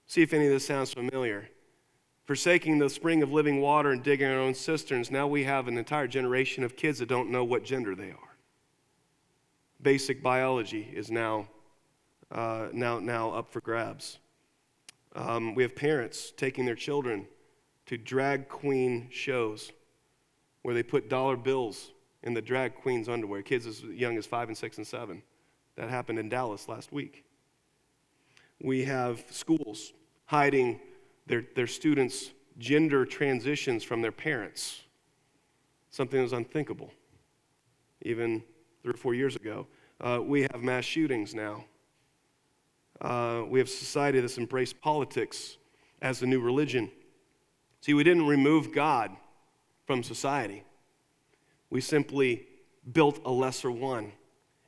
See 0.09 0.23
if 0.23 0.33
any 0.33 0.47
of 0.47 0.51
this 0.51 0.65
sounds 0.65 0.91
familiar. 0.91 1.49
Forsaking 2.25 2.79
the 2.79 2.89
spring 2.89 3.21
of 3.21 3.31
living 3.31 3.61
water 3.61 3.91
and 3.91 4.01
digging 4.01 4.27
our 4.27 4.39
own 4.39 4.55
cisterns, 4.55 5.11
now 5.11 5.27
we 5.27 5.43
have 5.43 5.67
an 5.67 5.77
entire 5.77 6.07
generation 6.07 6.63
of 6.63 6.75
kids 6.75 6.97
that 6.97 7.07
don't 7.07 7.29
know 7.29 7.43
what 7.43 7.63
gender 7.63 7.93
they 7.93 8.09
are. 8.09 8.35
Basic 9.83 10.23
biology 10.23 10.91
is 10.95 11.11
now, 11.11 11.47
uh, 12.31 12.69
now, 12.73 12.97
now 12.97 13.29
up 13.29 13.51
for 13.51 13.61
grabs. 13.61 14.17
Um, 15.15 15.53
we 15.53 15.61
have 15.61 15.75
parents 15.75 16.33
taking 16.35 16.65
their 16.65 16.73
children 16.73 17.27
to 17.85 17.95
drag 17.95 18.49
queen 18.49 19.09
shows 19.11 19.71
where 20.63 20.73
they 20.73 20.81
put 20.81 21.07
dollar 21.07 21.37
bills 21.37 21.91
in 22.23 22.33
the 22.33 22.41
drag 22.41 22.73
queen's 22.73 23.07
underwear, 23.07 23.43
kids 23.43 23.67
as 23.67 23.83
young 23.83 24.17
as 24.17 24.25
five 24.25 24.47
and 24.47 24.57
six 24.57 24.77
and 24.77 24.87
seven. 24.87 25.21
That 25.75 25.91
happened 25.91 26.17
in 26.17 26.29
Dallas 26.29 26.67
last 26.67 26.91
week. 26.91 27.25
We 28.61 28.85
have 28.85 29.23
schools 29.29 29.93
hiding 30.25 30.79
their, 31.27 31.45
their 31.55 31.67
students' 31.67 32.31
gender 32.57 33.05
transitions 33.05 33.83
from 33.83 34.01
their 34.01 34.11
parents, 34.11 34.81
something 35.89 36.17
that 36.17 36.23
was 36.23 36.33
unthinkable 36.33 36.91
even 38.03 38.43
three 38.83 38.93
or 38.93 38.97
four 38.97 39.13
years 39.13 39.35
ago. 39.35 39.67
Uh, 39.99 40.19
we 40.23 40.41
have 40.43 40.61
mass 40.61 40.85
shootings 40.85 41.35
now. 41.35 41.65
Uh, 43.01 43.43
we 43.47 43.59
have 43.59 43.69
society 43.69 44.19
that's 44.19 44.37
embraced 44.37 44.79
politics 44.81 45.57
as 46.01 46.19
the 46.19 46.25
new 46.25 46.39
religion. 46.39 46.89
See, 47.81 47.93
we 47.93 48.03
didn't 48.03 48.27
remove 48.27 48.73
God 48.73 49.11
from 49.85 50.03
society. 50.03 50.63
We 51.69 51.81
simply 51.81 52.47
built 52.91 53.19
a 53.25 53.31
lesser 53.31 53.71
one 53.71 54.13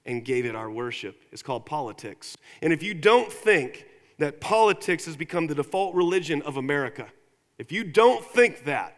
and 0.05 0.25
gave 0.25 0.45
it 0.45 0.55
our 0.55 0.69
worship. 0.69 1.21
It's 1.31 1.43
called 1.43 1.65
politics. 1.65 2.37
And 2.61 2.73
if 2.73 2.81
you 2.81 2.93
don't 2.93 3.31
think 3.31 3.85
that 4.17 4.41
politics 4.41 5.05
has 5.05 5.15
become 5.15 5.47
the 5.47 5.55
default 5.55 5.95
religion 5.95 6.41
of 6.41 6.57
America, 6.57 7.07
if 7.57 7.71
you 7.71 7.83
don't 7.83 8.25
think 8.25 8.65
that, 8.65 8.97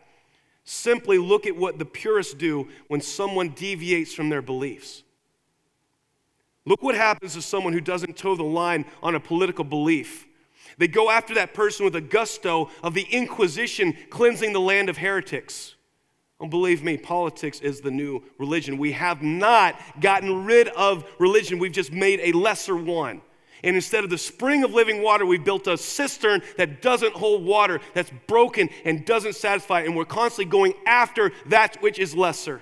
simply 0.63 1.17
look 1.17 1.45
at 1.45 1.55
what 1.55 1.79
the 1.79 1.85
purists 1.85 2.33
do 2.33 2.67
when 2.87 3.01
someone 3.01 3.49
deviates 3.49 4.13
from 4.13 4.29
their 4.29 4.41
beliefs. 4.41 5.03
Look 6.65 6.81
what 6.81 6.95
happens 6.95 7.33
to 7.33 7.41
someone 7.41 7.73
who 7.73 7.81
doesn't 7.81 8.15
toe 8.15 8.35
the 8.35 8.43
line 8.43 8.85
on 9.01 9.15
a 9.15 9.19
political 9.19 9.65
belief. 9.65 10.25
They 10.77 10.87
go 10.87 11.09
after 11.09 11.33
that 11.35 11.53
person 11.53 11.83
with 11.83 11.95
a 11.95 12.01
gusto 12.01 12.69
of 12.81 12.93
the 12.93 13.03
Inquisition 13.03 13.95
cleansing 14.09 14.53
the 14.53 14.61
land 14.61 14.89
of 14.89 14.97
heretics. 14.97 15.75
Believe 16.49 16.83
me, 16.83 16.97
politics 16.97 17.59
is 17.61 17.81
the 17.81 17.91
new 17.91 18.21
religion. 18.37 18.77
We 18.77 18.91
have 18.93 19.21
not 19.21 19.79
gotten 19.99 20.45
rid 20.45 20.67
of 20.69 21.05
religion, 21.19 21.59
we've 21.59 21.71
just 21.71 21.91
made 21.91 22.19
a 22.21 22.31
lesser 22.37 22.75
one. 22.75 23.21
And 23.63 23.77
instead 23.77 24.03
of 24.03 24.09
the 24.09 24.17
spring 24.17 24.65
of 24.65 24.73
living 24.73 25.01
water, 25.01 25.25
we 25.25 25.37
built 25.37 25.67
a 25.67 25.77
cistern 25.77 26.41
that 26.57 26.81
doesn't 26.81 27.13
hold 27.13 27.45
water, 27.45 27.79
that's 27.93 28.11
broken 28.27 28.69
and 28.83 29.05
doesn't 29.05 29.35
satisfy. 29.35 29.81
And 29.81 29.95
we're 29.95 30.03
constantly 30.03 30.51
going 30.51 30.73
after 30.85 31.31
that 31.45 31.81
which 31.81 31.97
is 31.97 32.13
lesser. 32.13 32.61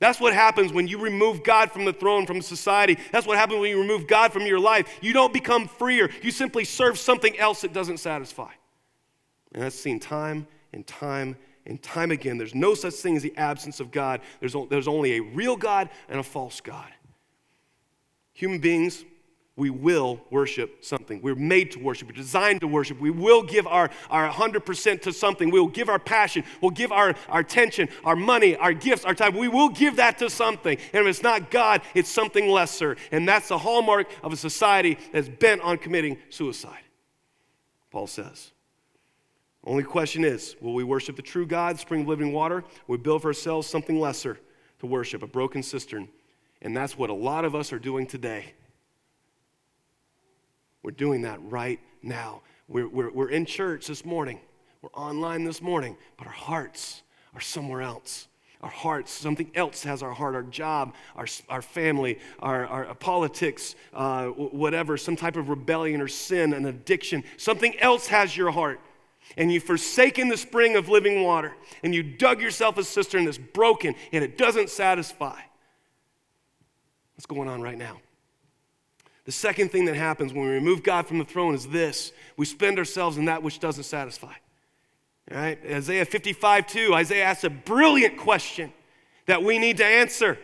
That's 0.00 0.20
what 0.20 0.32
happens 0.32 0.72
when 0.72 0.88
you 0.88 0.98
remove 0.98 1.42
God 1.42 1.70
from 1.70 1.84
the 1.84 1.92
throne, 1.92 2.26
from 2.26 2.42
society. 2.42 2.98
That's 3.12 3.26
what 3.26 3.36
happens 3.36 3.60
when 3.60 3.70
you 3.70 3.80
remove 3.80 4.06
God 4.06 4.32
from 4.32 4.46
your 4.46 4.58
life. 4.58 4.98
You 5.02 5.12
don't 5.12 5.32
become 5.32 5.68
freer, 5.68 6.10
you 6.22 6.30
simply 6.30 6.64
serve 6.64 6.98
something 6.98 7.38
else 7.38 7.60
that 7.60 7.72
doesn't 7.72 7.98
satisfy. 7.98 8.50
And 9.52 9.62
that's 9.62 9.78
seen 9.78 10.00
time 10.00 10.46
and 10.72 10.86
time 10.86 11.36
and 11.66 11.82
time 11.82 12.10
again. 12.10 12.38
There's 12.38 12.54
no 12.54 12.74
such 12.74 12.94
thing 12.94 13.16
as 13.16 13.22
the 13.22 13.36
absence 13.36 13.80
of 13.80 13.90
God, 13.90 14.20
there's, 14.40 14.54
there's 14.70 14.88
only 14.88 15.16
a 15.16 15.20
real 15.20 15.56
God 15.56 15.88
and 16.08 16.20
a 16.20 16.22
false 16.22 16.60
God. 16.60 16.90
Human 18.32 18.58
beings, 18.58 19.04
we 19.56 19.70
will 19.70 20.20
worship 20.30 20.84
something. 20.84 21.22
We're 21.22 21.36
made 21.36 21.70
to 21.72 21.78
worship. 21.78 22.08
We're 22.08 22.16
designed 22.16 22.62
to 22.62 22.66
worship. 22.66 23.00
We 23.00 23.10
will 23.10 23.42
give 23.42 23.68
our, 23.68 23.88
our 24.10 24.28
100% 24.28 25.02
to 25.02 25.12
something. 25.12 25.50
We 25.50 25.60
will 25.60 25.68
give 25.68 25.88
our 25.88 26.00
passion. 26.00 26.42
We'll 26.60 26.72
give 26.72 26.90
our, 26.90 27.14
our 27.28 27.40
attention, 27.40 27.88
our 28.04 28.16
money, 28.16 28.56
our 28.56 28.72
gifts, 28.72 29.04
our 29.04 29.14
time. 29.14 29.36
We 29.36 29.46
will 29.46 29.68
give 29.68 29.96
that 29.96 30.18
to 30.18 30.28
something. 30.28 30.76
And 30.92 31.06
if 31.06 31.08
it's 31.08 31.22
not 31.22 31.52
God, 31.52 31.82
it's 31.94 32.10
something 32.10 32.48
lesser. 32.48 32.96
And 33.12 33.28
that's 33.28 33.48
the 33.48 33.58
hallmark 33.58 34.08
of 34.24 34.32
a 34.32 34.36
society 34.36 34.98
that's 35.12 35.28
bent 35.28 35.60
on 35.60 35.78
committing 35.78 36.18
suicide, 36.30 36.82
Paul 37.92 38.08
says. 38.08 38.50
Only 39.66 39.82
question 39.82 40.24
is 40.24 40.56
will 40.60 40.74
we 40.74 40.84
worship 40.84 41.16
the 41.16 41.22
true 41.22 41.46
God, 41.46 41.78
spring 41.78 42.02
of 42.02 42.08
living 42.08 42.32
water? 42.32 42.62
Will 42.86 42.96
we 42.96 43.02
build 43.02 43.22
for 43.22 43.28
ourselves 43.28 43.66
something 43.66 43.98
lesser 43.98 44.38
to 44.80 44.86
worship, 44.86 45.22
a 45.22 45.26
broken 45.26 45.62
cistern? 45.62 46.08
And 46.60 46.76
that's 46.76 46.96
what 46.96 47.10
a 47.10 47.14
lot 47.14 47.44
of 47.44 47.54
us 47.54 47.72
are 47.72 47.78
doing 47.78 48.06
today. 48.06 48.52
We're 50.82 50.90
doing 50.90 51.22
that 51.22 51.40
right 51.42 51.80
now. 52.02 52.42
We're, 52.68 52.88
we're, 52.88 53.10
we're 53.10 53.30
in 53.30 53.46
church 53.46 53.86
this 53.86 54.04
morning, 54.04 54.40
we're 54.82 54.90
online 54.90 55.44
this 55.44 55.62
morning, 55.62 55.96
but 56.16 56.26
our 56.26 56.32
hearts 56.32 57.02
are 57.34 57.40
somewhere 57.40 57.82
else. 57.82 58.28
Our 58.60 58.70
hearts, 58.70 59.12
something 59.12 59.50
else 59.54 59.82
has 59.82 60.02
our 60.02 60.12
heart, 60.12 60.34
our 60.34 60.42
job, 60.42 60.94
our, 61.16 61.26
our 61.50 61.60
family, 61.60 62.18
our, 62.38 62.66
our 62.66 62.94
politics, 62.94 63.74
uh, 63.92 64.28
whatever, 64.28 64.96
some 64.96 65.16
type 65.16 65.36
of 65.36 65.50
rebellion 65.50 66.00
or 66.00 66.08
sin, 66.08 66.54
an 66.54 66.64
addiction. 66.64 67.24
Something 67.36 67.78
else 67.78 68.06
has 68.06 68.34
your 68.34 68.50
heart 68.50 68.80
and 69.36 69.52
you've 69.52 69.64
forsaken 69.64 70.28
the 70.28 70.36
spring 70.36 70.76
of 70.76 70.88
living 70.88 71.22
water, 71.22 71.54
and 71.82 71.94
you 71.94 72.02
dug 72.02 72.40
yourself 72.40 72.78
a 72.78 72.84
cistern 72.84 73.24
that's 73.24 73.38
broken 73.38 73.94
and 74.12 74.22
it 74.22 74.38
doesn't 74.38 74.70
satisfy. 74.70 75.38
What's 77.14 77.26
going 77.26 77.48
on 77.48 77.62
right 77.62 77.78
now? 77.78 78.00
The 79.24 79.32
second 79.32 79.70
thing 79.70 79.86
that 79.86 79.96
happens 79.96 80.32
when 80.32 80.44
we 80.44 80.52
remove 80.52 80.82
God 80.82 81.06
from 81.06 81.18
the 81.18 81.24
throne 81.24 81.54
is 81.54 81.66
this 81.68 82.12
we 82.36 82.44
spend 82.44 82.78
ourselves 82.78 83.16
in 83.16 83.24
that 83.26 83.42
which 83.42 83.58
doesn't 83.58 83.84
satisfy. 83.84 84.32
All 85.30 85.38
right? 85.38 85.58
Isaiah 85.64 86.04
55 86.04 86.66
2, 86.66 86.94
Isaiah 86.94 87.24
asks 87.24 87.44
a 87.44 87.50
brilliant 87.50 88.18
question 88.18 88.72
that 89.26 89.42
we 89.42 89.58
need 89.58 89.78
to 89.78 89.84
answer. 89.84 90.38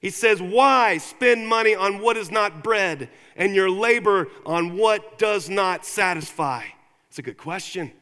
He 0.00 0.10
says, 0.10 0.40
Why 0.40 0.98
spend 0.98 1.48
money 1.48 1.74
on 1.74 1.98
what 2.00 2.16
is 2.16 2.30
not 2.30 2.62
bread 2.62 3.10
and 3.36 3.54
your 3.54 3.70
labor 3.70 4.28
on 4.46 4.76
what 4.76 5.18
does 5.18 5.48
not 5.48 5.84
satisfy? 5.84 6.64
It's 7.08 7.18
a 7.18 7.22
good 7.22 7.36
question. 7.36 7.92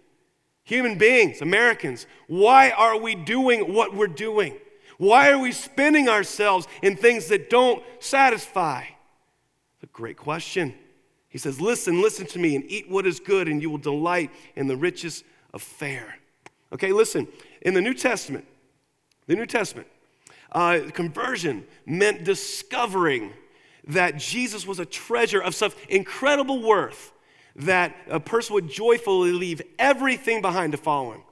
Human 0.69 0.99
beings, 0.99 1.41
Americans, 1.41 2.07
why 2.27 2.69
are 2.73 3.01
we 3.01 3.15
doing 3.15 3.73
what 3.73 3.95
we're 3.95 4.07
doing? 4.07 4.55
Why 4.99 5.31
are 5.31 5.39
we 5.39 5.51
spending 5.51 6.11
ourselves 6.11 6.69
in 6.83 6.95
things 6.95 7.29
that 7.29 7.49
don't 7.49 7.83
satisfy? 8.01 8.85
A 9.83 9.87
great 9.95 10.19
question. 10.19 10.75
He 11.31 11.39
says, 11.39 11.59
Listen, 11.59 12.03
listen 12.03 12.27
to 12.27 12.39
me, 12.39 12.55
and 12.55 12.71
eat 12.71 12.91
what 12.91 13.07
is 13.07 13.19
good, 13.19 13.49
and 13.49 13.63
you 13.63 13.71
will 13.71 13.79
delight 13.79 14.31
in 14.57 14.67
the 14.67 14.77
riches 14.77 15.25
of 15.55 15.63
fare. 15.63 16.19
Okay, 16.71 16.93
listen, 16.93 17.27
in 17.63 17.73
the 17.73 17.81
New 17.81 17.95
Testament, 17.95 18.45
the 19.27 19.37
New 19.37 19.47
Testament, 19.47 19.89
uh, 20.53 20.81
conversion 20.93 21.65
meant 21.87 22.25
discovering 22.25 23.33
that 23.87 24.19
Jesus 24.19 24.67
was 24.67 24.81
a 24.81 24.85
treasure 24.85 25.41
of 25.41 25.55
such 25.55 25.73
incredible 25.89 26.61
worth 26.61 27.13
that 27.59 27.95
a 28.09 28.21
person 28.21 28.55
would 28.55 28.69
joyfully 28.69 29.33
leave 29.33 29.61
everything 29.79 30.41
behind 30.41 30.73
to 30.73 30.79
follow 30.79 31.13
him. 31.13 31.23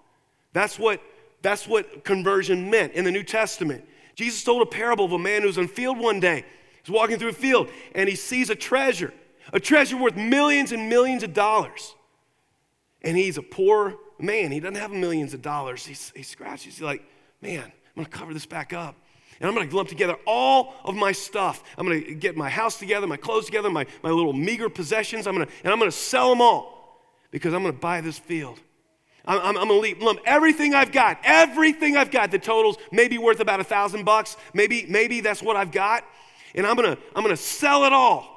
That's 0.52 0.78
what, 0.78 1.00
that's 1.42 1.68
what 1.68 2.04
conversion 2.04 2.70
meant 2.70 2.94
in 2.94 3.04
the 3.04 3.12
New 3.12 3.22
Testament. 3.22 3.84
Jesus 4.14 4.42
told 4.42 4.62
a 4.62 4.66
parable 4.66 5.04
of 5.04 5.12
a 5.12 5.18
man 5.18 5.42
who 5.42 5.46
was 5.46 5.58
in 5.58 5.66
a 5.66 5.68
field 5.68 5.98
one 5.98 6.20
day. 6.20 6.44
He's 6.82 6.92
walking 6.92 7.18
through 7.18 7.28
a 7.28 7.34
field 7.34 7.68
and 7.94 8.08
he 8.08 8.16
sees 8.16 8.50
a 8.50 8.54
treasure, 8.54 9.12
a 9.52 9.60
treasure 9.60 9.96
worth 9.96 10.16
millions 10.16 10.72
and 10.72 10.88
millions 10.88 11.22
of 11.22 11.32
dollars. 11.32 11.94
And 13.02 13.16
he's 13.16 13.38
a 13.38 13.42
poor 13.42 13.94
man. 14.18 14.50
He 14.50 14.58
doesn't 14.58 14.76
have 14.76 14.90
millions 14.90 15.34
of 15.34 15.42
dollars. 15.42 15.86
He's, 15.86 16.12
he 16.16 16.22
scratches. 16.22 16.76
He's 16.76 16.82
like, 16.82 17.02
man, 17.40 17.62
I'm 17.62 18.02
going 18.02 18.06
to 18.06 18.10
cover 18.10 18.34
this 18.34 18.46
back 18.46 18.72
up. 18.72 18.96
And 19.40 19.48
I'm 19.48 19.54
going 19.54 19.68
to 19.68 19.76
lump 19.76 19.88
together 19.88 20.16
all 20.26 20.74
of 20.84 20.94
my 20.94 21.12
stuff. 21.12 21.62
I'm 21.76 21.86
going 21.86 22.02
to 22.04 22.14
get 22.14 22.36
my 22.36 22.48
house 22.48 22.78
together, 22.78 23.06
my 23.06 23.18
clothes 23.18 23.46
together, 23.46 23.68
my, 23.70 23.86
my 24.02 24.10
little 24.10 24.32
meager 24.32 24.68
possessions. 24.68 25.26
I'm 25.26 25.34
going 25.34 25.46
to, 25.46 25.52
and 25.62 25.72
I'm 25.72 25.78
going 25.78 25.90
to 25.90 25.96
sell 25.96 26.30
them 26.30 26.40
all 26.40 27.02
because 27.30 27.52
I'm 27.52 27.62
going 27.62 27.74
to 27.74 27.80
buy 27.80 28.00
this 28.00 28.18
field. 28.18 28.58
I'm, 29.26 29.38
I'm, 29.40 29.56
I'm 29.58 29.68
going 29.68 29.94
to 29.94 30.04
lump 30.04 30.20
everything 30.24 30.74
I've 30.74 30.92
got, 30.92 31.18
everything 31.22 31.96
I've 31.96 32.10
got, 32.10 32.30
the 32.30 32.38
totals 32.38 32.78
maybe 32.90 33.18
worth 33.18 33.40
about 33.40 33.60
a 33.60 33.64
thousand 33.64 34.04
bucks. 34.04 34.36
Maybe, 34.54 34.86
maybe 34.88 35.20
that's 35.20 35.42
what 35.42 35.56
I've 35.56 35.72
got. 35.72 36.04
And 36.54 36.66
I'm 36.66 36.76
going 36.76 36.96
to, 36.96 37.02
I'm 37.14 37.22
going 37.22 37.36
to 37.36 37.42
sell 37.42 37.84
it 37.84 37.92
all. 37.92 38.32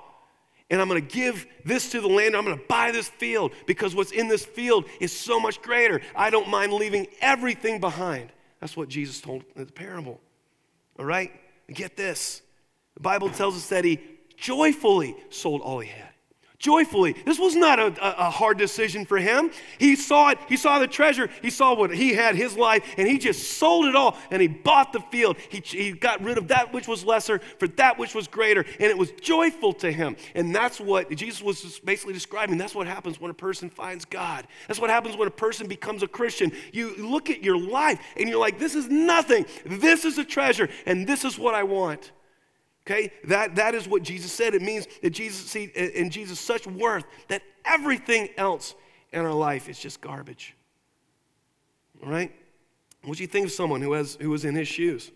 And 0.72 0.80
I'm 0.80 0.88
going 0.88 1.02
to 1.02 1.16
give 1.16 1.48
this 1.66 1.90
to 1.92 2.02
the 2.02 2.08
land. 2.08 2.36
I'm 2.36 2.46
going 2.46 2.58
to 2.58 2.64
buy 2.68 2.92
this 2.92 3.08
field 3.08 3.54
because 3.66 3.96
what's 3.96 4.12
in 4.12 4.28
this 4.28 4.46
field 4.46 4.86
is 5.00 5.12
so 5.12 5.40
much 5.40 5.62
greater. 5.62 6.02
I 6.16 6.30
don't 6.30 6.48
mind 6.48 6.74
leaving 6.74 7.08
everything 7.22 7.80
behind. 7.80 8.32
That's 8.60 8.78
what 8.78 8.90
Jesus 8.90 9.20
told 9.20 9.46
in 9.56 9.66
the 9.66 9.72
parable. 9.72 10.20
All 11.00 11.06
right? 11.06 11.32
Get 11.74 11.96
this. 11.96 12.42
The 12.96 13.00
Bible 13.00 13.30
tells 13.30 13.56
us 13.56 13.70
that 13.70 13.86
he 13.86 14.00
joyfully 14.38 15.16
sold 15.30 15.62
all 15.62 15.80
he 15.80 15.90
had 15.90 16.10
joyfully. 16.60 17.14
This 17.26 17.40
was 17.40 17.56
not 17.56 17.80
a, 17.80 17.88
a, 18.28 18.30
hard 18.30 18.58
decision 18.58 19.06
for 19.06 19.18
him. 19.18 19.50
He 19.80 19.96
saw 19.96 20.32
it, 20.32 20.40
he 20.48 20.58
saw 20.58 20.78
the 20.78 20.88
treasure, 20.88 21.30
he 21.42 21.50
saw 21.50 21.74
what 21.74 21.96
he 21.96 22.14
had, 22.14 22.36
his 22.36 22.58
life, 22.58 22.84
and 22.98 23.08
he 23.08 23.18
just 23.18 23.58
sold 23.58 23.86
it 23.86 23.96
all 23.96 24.18
and 24.30 24.42
he 24.42 24.50
bought 24.50 24.92
the 24.92 25.00
field. 25.00 25.38
He, 25.48 25.62
he 25.66 25.94
got 25.94 26.22
rid 26.22 26.38
of 26.38 26.50
that 26.50 26.74
which 26.74 26.88
was 26.88 27.06
lesser 27.06 27.40
for 27.58 27.68
that 27.70 27.98
which 27.98 28.14
was 28.14 28.28
greater, 28.28 28.66
and 28.80 28.90
it 28.90 28.98
was 28.98 29.12
joyful 29.12 29.74
to 29.74 29.92
him. 29.92 30.18
And 30.36 30.54
that's 30.54 30.80
what 30.80 31.10
Jesus 31.16 31.42
was 31.42 31.80
basically 31.80 32.14
describing. 32.14 32.58
That's 32.58 32.76
what 32.76 32.88
happens 32.88 33.22
when 33.22 33.32
a 33.32 33.36
person 33.36 33.70
finds 33.70 34.04
God. 34.04 34.46
That's 34.68 34.82
what 34.82 34.90
happens 34.90 35.16
when 35.16 35.30
a 35.30 35.32
person 35.32 35.68
becomes 35.68 36.04
a 36.04 36.08
Christian. 36.08 36.52
You 36.74 36.96
look 36.98 37.30
at 37.30 37.42
your 37.42 37.58
life 37.58 38.00
and 38.18 38.28
you're 38.28 38.40
like, 38.40 38.60
this 38.60 38.76
is 38.76 38.90
nothing. 38.90 39.46
This 39.66 40.04
is 40.04 40.18
a 40.18 40.26
treasure, 40.26 40.68
and 40.86 41.08
this 41.08 41.24
is 41.24 41.40
what 41.40 41.56
I 41.56 41.64
want. 41.64 42.12
Okay? 42.90 43.12
That, 43.26 43.56
that 43.56 43.76
is 43.76 43.88
what 43.88 44.02
Jesus 44.02 44.32
said. 44.32 44.56
It 44.56 44.62
means 44.62 44.88
that 45.02 45.12
Jesus, 45.12 45.46
see, 45.46 45.66
in 45.76 46.10
Jesus, 46.10 46.40
such 46.40 46.66
worth 46.66 47.04
that 47.28 47.44
everything 47.64 48.30
else 48.36 48.74
in 49.12 49.22
our 49.22 49.34
life 49.34 49.70
is 49.70 49.78
just 49.78 50.02
garbage. 50.02 50.56
All 52.04 52.10
right? 52.10 52.34
What 53.04 53.18
do 53.18 53.24
you 53.24 53.28
think 53.28 53.46
of 53.46 53.52
someone 53.52 53.82
who, 53.82 53.94
has, 53.94 54.18
who 54.20 54.30
was 54.30 54.44
in 54.44 54.56
his 54.56 54.68
shoes, 54.68 55.12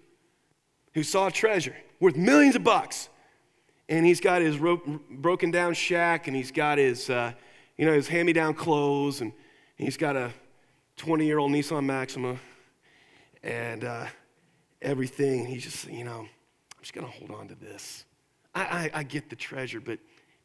who 0.93 1.03
saw 1.03 1.29
treasure 1.29 1.75
worth 1.99 2.15
millions 2.15 2.55
of 2.55 2.63
bucks, 2.63 3.09
and 3.89 4.05
he's 4.05 4.19
got 4.19 4.41
his 4.41 4.57
ro- 4.57 4.81
broken 5.09 5.51
down 5.51 5.73
shack, 5.73 6.27
and 6.27 6.35
he's 6.35 6.51
got 6.51 6.77
his, 6.77 7.09
uh, 7.09 7.33
you 7.77 7.85
know, 7.85 7.93
his 7.93 8.07
hand-me-down 8.07 8.53
clothes, 8.53 9.21
and 9.21 9.33
he's 9.77 9.97
got 9.97 10.15
a 10.15 10.31
20-year-old 10.97 11.51
Nissan 11.51 11.85
Maxima, 11.85 12.37
and 13.41 13.83
uh, 13.83 14.05
everything. 14.81 15.45
He's 15.45 15.63
just, 15.63 15.87
you 15.89 16.03
know, 16.03 16.27
just 16.83 16.93
going 16.93 17.07
to 17.07 17.11
hold 17.11 17.31
on 17.31 17.47
to 17.47 17.55
this. 17.55 18.05
I, 18.53 18.61
I, 18.61 18.91
I, 18.99 19.03
get 19.03 19.29
the 19.29 19.35
treasure, 19.35 19.79
but 19.81 19.99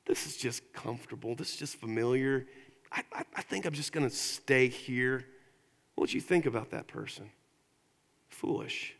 this 0.06 0.26
is 0.26 0.36
just 0.36 0.72
comfortable. 0.72 1.34
This 1.34 1.50
is 1.50 1.56
just 1.56 1.76
familiar. 1.76 2.46
I, 2.90 3.02
I, 3.12 3.24
I 3.36 3.42
think 3.42 3.66
I'm 3.66 3.74
just 3.74 3.92
going 3.92 4.08
to 4.08 4.14
stay 4.14 4.68
here. 4.68 5.26
What 5.94 6.02
would 6.02 6.12
you 6.14 6.20
think 6.20 6.46
about 6.46 6.70
that 6.70 6.86
person? 6.86 7.30
Foolish. 8.30 8.94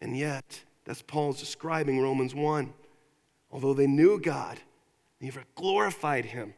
And 0.00 0.16
yet, 0.16 0.60
that's 0.84 1.02
Paul's 1.02 1.40
describing 1.40 2.00
Romans 2.00 2.34
1. 2.34 2.72
Although 3.50 3.74
they 3.74 3.86
knew 3.86 4.20
God, 4.20 4.60
they 5.20 5.26
never 5.26 5.44
glorified 5.54 6.26
him 6.26 6.54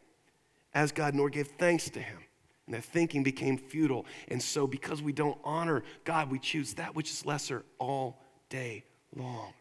as 0.74 0.92
God 0.92 1.14
nor 1.14 1.30
gave 1.30 1.48
thanks 1.58 1.88
to 1.90 2.00
him. 2.00 2.18
And 2.66 2.74
their 2.74 2.82
thinking 2.82 3.22
became 3.22 3.56
futile. 3.56 4.04
And 4.28 4.42
so, 4.42 4.66
because 4.66 5.00
we 5.00 5.12
don't 5.12 5.38
honor 5.44 5.84
God, 6.04 6.30
we 6.30 6.38
choose 6.38 6.74
that 6.74 6.94
which 6.94 7.10
is 7.10 7.24
lesser 7.24 7.64
all 7.78 8.20
day 8.48 8.84
long. 9.14 9.52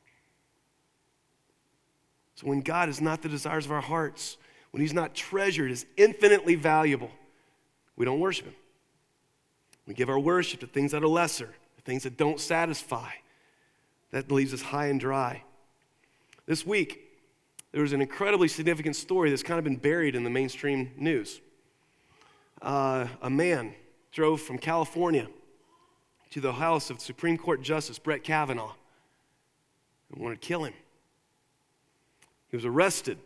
So 2.36 2.48
when 2.48 2.62
God 2.62 2.90
is 2.90 3.02
not 3.02 3.22
the 3.22 3.30
desires 3.30 3.66
of 3.66 3.72
our 3.72 3.82
hearts, 3.82 4.38
when 4.72 4.82
He's 4.82 4.94
not 4.94 5.16
treasured 5.16 5.72
as 5.72 5.86
infinitely 5.98 6.56
valuable, 6.56 7.12
we 7.96 8.06
don't 8.06 8.20
worship 8.20 8.46
Him. 8.46 8.56
We 9.88 9.94
give 9.94 10.10
our 10.10 10.20
worship 10.20 10.60
to 10.62 10.68
things 10.68 10.92
that 10.92 11.04
are 11.04 11.08
lesser, 11.08 11.54
things 11.86 12.04
that 12.04 12.18
don't 12.18 12.40
satisfy. 12.40 13.10
That 14.12 14.32
leaves 14.32 14.54
us 14.54 14.62
high 14.62 14.88
and 14.88 15.00
dry. 15.00 15.44
This 16.46 16.66
week, 16.66 17.02
there 17.72 17.82
was 17.82 17.94
an 17.94 18.02
incredibly 18.02 18.48
significant 18.48 18.96
story 18.96 19.30
that's 19.30 19.44
kind 19.44 19.58
of 19.58 19.64
been 19.64 19.76
buried 19.76 20.16
in 20.16 20.24
the 20.24 20.30
mainstream 20.30 20.92
news. 20.98 21.42
Uh, 22.62 23.08
a 23.22 23.30
man 23.30 23.76
drove 24.12 24.42
from 24.42 24.58
California 24.58 25.28
to 26.32 26.40
the 26.40 26.54
house 26.54 26.90
of 26.90 27.02
Supreme 27.02 27.38
Court 27.38 27.62
Justice 27.62 28.00
Brett 28.00 28.24
Kavanaugh 28.24 28.74
and 30.12 30.22
wanted 30.22 30.42
to 30.42 30.48
kill 30.48 30.64
him. 30.64 30.74
He 32.56 32.58
was 32.58 32.66
arrested 32.66 33.18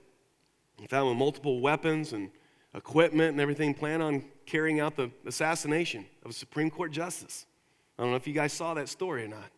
and 0.80 0.89
found 0.89 1.08
with 1.08 1.18
multiple 1.20 1.60
weapons 1.60 2.13
and 2.13 2.32
equipment 2.74 3.34
and 3.34 3.39
everything, 3.39 3.76
planned 3.76 4.02
on 4.02 4.26
carrying 4.48 4.80
out 4.80 4.96
the 4.96 5.12
assassination 5.28 6.04
of 6.26 6.32
a 6.32 6.34
Supreme 6.34 6.72
Court 6.72 6.92
justice. 6.92 7.46
I 7.96 8.02
don't 8.02 8.10
know 8.10 8.18
if 8.18 8.26
you 8.26 8.34
guys 8.34 8.54
saw 8.54 8.74
that 8.74 8.89
story 8.89 9.26
or 9.26 9.28
not. 9.28 9.52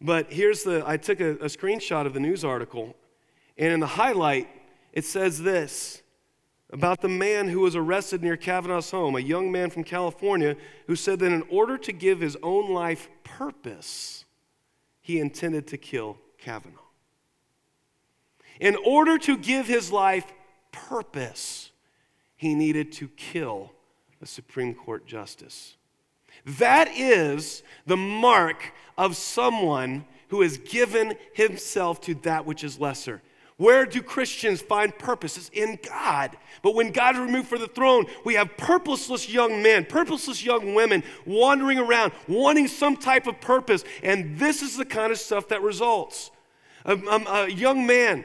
But 0.00 0.32
here's 0.32 0.62
the 0.62 0.84
I 0.86 0.98
took 0.98 1.18
a, 1.18 1.30
a 1.30 1.46
screenshot 1.46 2.06
of 2.06 2.14
the 2.14 2.20
news 2.20 2.44
article, 2.44 2.94
and 3.58 3.72
in 3.72 3.80
the 3.80 3.88
highlight, 3.88 4.46
it 4.92 5.04
says 5.04 5.42
this 5.42 6.02
about 6.70 7.00
the 7.00 7.08
man 7.08 7.48
who 7.48 7.58
was 7.58 7.74
arrested 7.74 8.22
near 8.22 8.36
Kavanaugh's 8.36 8.92
home, 8.92 9.16
a 9.16 9.20
young 9.20 9.50
man 9.50 9.68
from 9.68 9.82
California 9.82 10.54
who 10.86 10.94
said 10.94 11.18
that 11.18 11.32
in 11.32 11.42
order 11.50 11.76
to 11.76 11.92
give 11.92 12.20
his 12.20 12.36
own 12.40 12.72
life 12.72 13.08
purpose, 13.24 14.24
he 15.00 15.18
intended 15.18 15.66
to 15.66 15.76
kill 15.76 16.18
Kavanaugh. 16.38 16.83
In 18.64 18.76
order 18.76 19.18
to 19.18 19.36
give 19.36 19.66
his 19.66 19.92
life 19.92 20.24
purpose, 20.72 21.70
he 22.34 22.54
needed 22.54 22.92
to 22.92 23.08
kill 23.08 23.72
a 24.22 24.26
Supreme 24.26 24.74
Court 24.74 25.06
justice. 25.06 25.76
That 26.46 26.88
is 26.96 27.62
the 27.84 27.98
mark 27.98 28.72
of 28.96 29.16
someone 29.16 30.06
who 30.28 30.40
has 30.40 30.56
given 30.56 31.14
himself 31.34 32.00
to 32.02 32.14
that 32.22 32.46
which 32.46 32.64
is 32.64 32.80
lesser. 32.80 33.20
Where 33.58 33.84
do 33.84 34.00
Christians 34.00 34.62
find 34.62 34.98
purpose? 34.98 35.36
It's 35.36 35.50
in 35.50 35.78
God. 35.86 36.34
But 36.62 36.74
when 36.74 36.90
God 36.90 37.16
is 37.16 37.20
removed 37.20 37.48
from 37.48 37.60
the 37.60 37.68
throne, 37.68 38.06
we 38.24 38.32
have 38.32 38.56
purposeless 38.56 39.28
young 39.28 39.62
men, 39.62 39.84
purposeless 39.84 40.42
young 40.42 40.74
women 40.74 41.04
wandering 41.26 41.78
around, 41.78 42.12
wanting 42.26 42.68
some 42.68 42.96
type 42.96 43.26
of 43.26 43.42
purpose. 43.42 43.84
And 44.02 44.38
this 44.38 44.62
is 44.62 44.74
the 44.78 44.86
kind 44.86 45.12
of 45.12 45.18
stuff 45.18 45.48
that 45.48 45.60
results. 45.60 46.30
A, 46.86 46.96
a, 46.96 47.44
a 47.44 47.50
young 47.50 47.86
man 47.86 48.24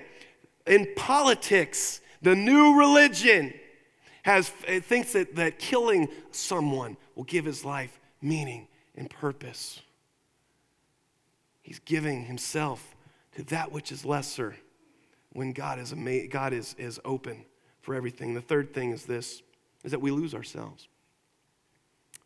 in 0.69 0.87
politics, 0.95 1.99
the 2.21 2.35
new 2.35 2.77
religion 2.77 3.53
has, 4.23 4.49
thinks 4.49 5.13
that, 5.13 5.35
that 5.35 5.59
killing 5.59 6.07
someone 6.31 6.95
will 7.15 7.23
give 7.23 7.45
his 7.45 7.65
life 7.65 7.99
meaning 8.21 8.67
and 8.95 9.09
purpose. 9.09 9.81
He's 11.61 11.79
giving 11.79 12.25
himself 12.25 12.95
to 13.35 13.43
that 13.45 13.71
which 13.71 13.91
is 13.91 14.05
lesser. 14.05 14.55
when 15.33 15.51
God 15.53 15.79
is, 15.79 15.93
ama- 15.93 16.27
God 16.27 16.53
is, 16.53 16.75
is 16.77 16.99
open 17.05 17.45
for 17.81 17.95
everything. 17.95 18.33
The 18.33 18.41
third 18.41 18.73
thing 18.73 18.91
is 18.91 19.05
this, 19.05 19.41
is 19.83 19.91
that 19.91 20.01
we 20.01 20.11
lose 20.11 20.33
ourselves. 20.33 20.87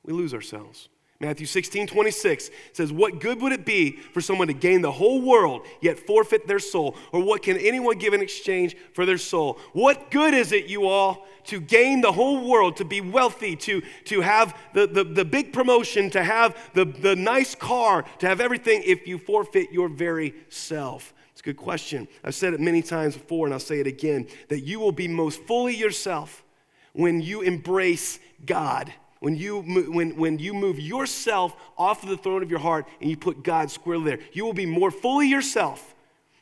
We 0.03 0.13
lose 0.13 0.34
ourselves. 0.34 0.89
Matthew 1.23 1.45
16, 1.45 1.88
26 1.88 2.49
says, 2.73 2.91
What 2.91 3.21
good 3.21 3.41
would 3.41 3.53
it 3.53 3.65
be 3.65 3.91
for 4.13 4.19
someone 4.19 4.47
to 4.47 4.53
gain 4.53 4.81
the 4.81 4.91
whole 4.91 5.21
world 5.21 5.65
yet 5.79 5.97
forfeit 5.97 6.47
their 6.47 6.59
soul? 6.59 6.97
Or 7.13 7.23
what 7.23 7.43
can 7.43 7.55
anyone 7.55 7.97
give 7.97 8.13
in 8.13 8.21
exchange 8.21 8.75
for 8.91 9.05
their 9.05 9.17
soul? 9.17 9.57
What 9.71 10.12
good 10.12 10.33
is 10.33 10.51
it, 10.51 10.65
you 10.65 10.86
all, 10.86 11.25
to 11.45 11.62
gain 11.62 12.01
the 12.01 12.12
whole 12.12 12.45
world, 12.45 12.75
to 12.75 12.83
be 12.83 12.99
wealthy, 12.99 13.55
to, 13.55 13.81
to 14.03 14.19
have 14.19 14.57
the, 14.73 14.86
the, 14.86 15.05
the 15.05 15.23
big 15.23 15.53
promotion, 15.53 16.09
to 16.09 16.21
have 16.21 16.57
the, 16.73 16.83
the 16.83 17.15
nice 17.15 17.55
car, 17.55 18.03
to 18.19 18.27
have 18.27 18.41
everything 18.41 18.83
if 18.86 19.07
you 19.07 19.17
forfeit 19.17 19.71
your 19.71 19.88
very 19.88 20.33
self? 20.49 21.13
It's 21.31 21.39
a 21.39 21.43
good 21.45 21.55
question. 21.55 22.05
I've 22.25 22.36
said 22.36 22.53
it 22.53 22.59
many 22.59 22.81
times 22.81 23.15
before, 23.15 23.47
and 23.47 23.53
I'll 23.53 23.62
say 23.62 23.79
it 23.79 23.88
again 23.88 24.27
that 24.49 24.65
you 24.65 24.81
will 24.81 24.91
be 24.91 25.07
most 25.07 25.41
fully 25.43 25.73
yourself 25.73 26.43
when 26.91 27.21
you 27.21 27.43
embrace 27.43 28.19
God 28.45 28.93
when 29.23 29.38
you, 29.38 29.62
when, 29.62 30.17
when 30.17 30.38
you 30.38 30.53
move 30.53 30.77
yourself 30.77 31.55
off 31.77 32.03
of 32.03 32.09
the 32.09 32.17
throne 32.17 32.43
of 32.43 32.51
your 32.51 32.59
heart 32.59 32.86
and 32.99 33.09
you 33.09 33.15
put 33.15 33.41
God 33.41 33.71
squarely 33.71 34.03
there, 34.03 34.19
you 34.33 34.43
will 34.43 34.51
be 34.51 34.65
more 34.65 34.91
fully 34.91 35.29
yourself 35.29 35.95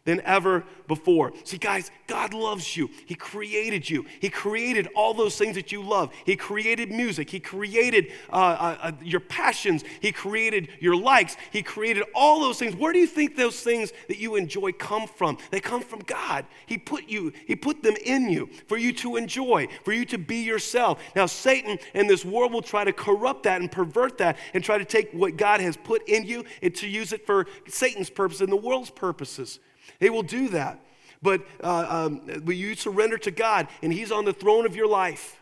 than 0.04 0.22
ever 0.22 0.64
before. 0.88 1.32
See, 1.44 1.58
guys, 1.58 1.92
God 2.08 2.34
loves 2.34 2.76
you. 2.76 2.90
He 3.06 3.16
created 3.16 3.90
you. 3.90 4.06
He 4.20 4.30
created 4.30 4.88
all 4.96 5.14
those 5.14 5.38
things 5.38 5.56
that 5.56 5.72
you 5.72 5.84
love. 5.84 6.12
He 6.26 6.36
created 6.36 6.92
music. 6.92 7.30
He 7.30 7.40
created 7.40 8.12
uh, 8.32 8.36
uh, 8.36 8.78
uh, 8.82 8.92
your 9.02 9.20
passions. 9.20 9.84
He 10.02 10.12
created 10.12 10.70
your 10.80 10.96
likes. 10.96 11.38
He 11.52 11.62
created 11.62 12.04
all 12.16 12.40
those 12.42 12.58
things. 12.58 12.76
Where 12.76 12.92
do 12.92 13.00
you 13.00 13.08
think 13.08 13.36
those 13.36 13.62
things 13.62 13.94
that 14.08 14.18
you 14.18 14.36
enjoy 14.36 14.72
come 14.72 15.08
from? 15.08 15.38
They 15.52 15.60
come 15.60 15.82
from 15.82 16.00
God. 16.00 16.46
He 16.66 16.78
put 16.78 17.08
you. 17.08 17.32
He 17.46 17.56
put 17.56 17.84
them 17.84 17.96
in 18.04 18.30
you 18.30 18.50
for 18.68 18.78
you 18.78 18.94
to 18.94 19.18
enjoy, 19.18 19.68
for 19.86 19.94
you 19.94 20.06
to 20.06 20.18
be 20.18 20.38
yourself. 20.38 21.00
Now, 21.16 21.28
Satan 21.28 21.78
and 21.94 22.10
this 22.10 22.26
world 22.26 22.52
will 22.52 22.62
try 22.62 22.84
to 22.84 22.94
corrupt 22.94 23.44
that 23.44 23.62
and 23.62 23.72
pervert 23.72 24.18
that 24.18 24.38
and 24.54 24.64
try 24.64 24.78
to 24.78 24.86
take 24.86 25.12
what 25.12 25.38
God 25.38 25.62
has 25.62 25.78
put 25.78 26.08
in 26.10 26.26
you 26.26 26.44
and 26.62 26.74
to 26.76 26.88
use 26.88 27.14
it 27.14 27.26
for 27.26 27.46
Satan's 27.68 28.10
purpose 28.10 28.42
and 28.42 28.52
the 28.52 28.58
world's 28.58 28.90
purposes. 28.90 29.60
They 30.00 30.10
will 30.10 30.24
do 30.24 30.50
that. 30.50 30.80
But 31.22 31.42
uh, 31.64 31.86
um, 31.88 32.20
when 32.44 32.58
you 32.58 32.76
surrender 32.76 33.18
to 33.20 33.32
God 33.32 33.68
and 33.82 33.94
He's 33.94 34.12
on 34.12 34.26
the 34.26 34.34
throne 34.34 34.66
of 34.66 34.76
your 34.76 34.88
life, 34.88 35.40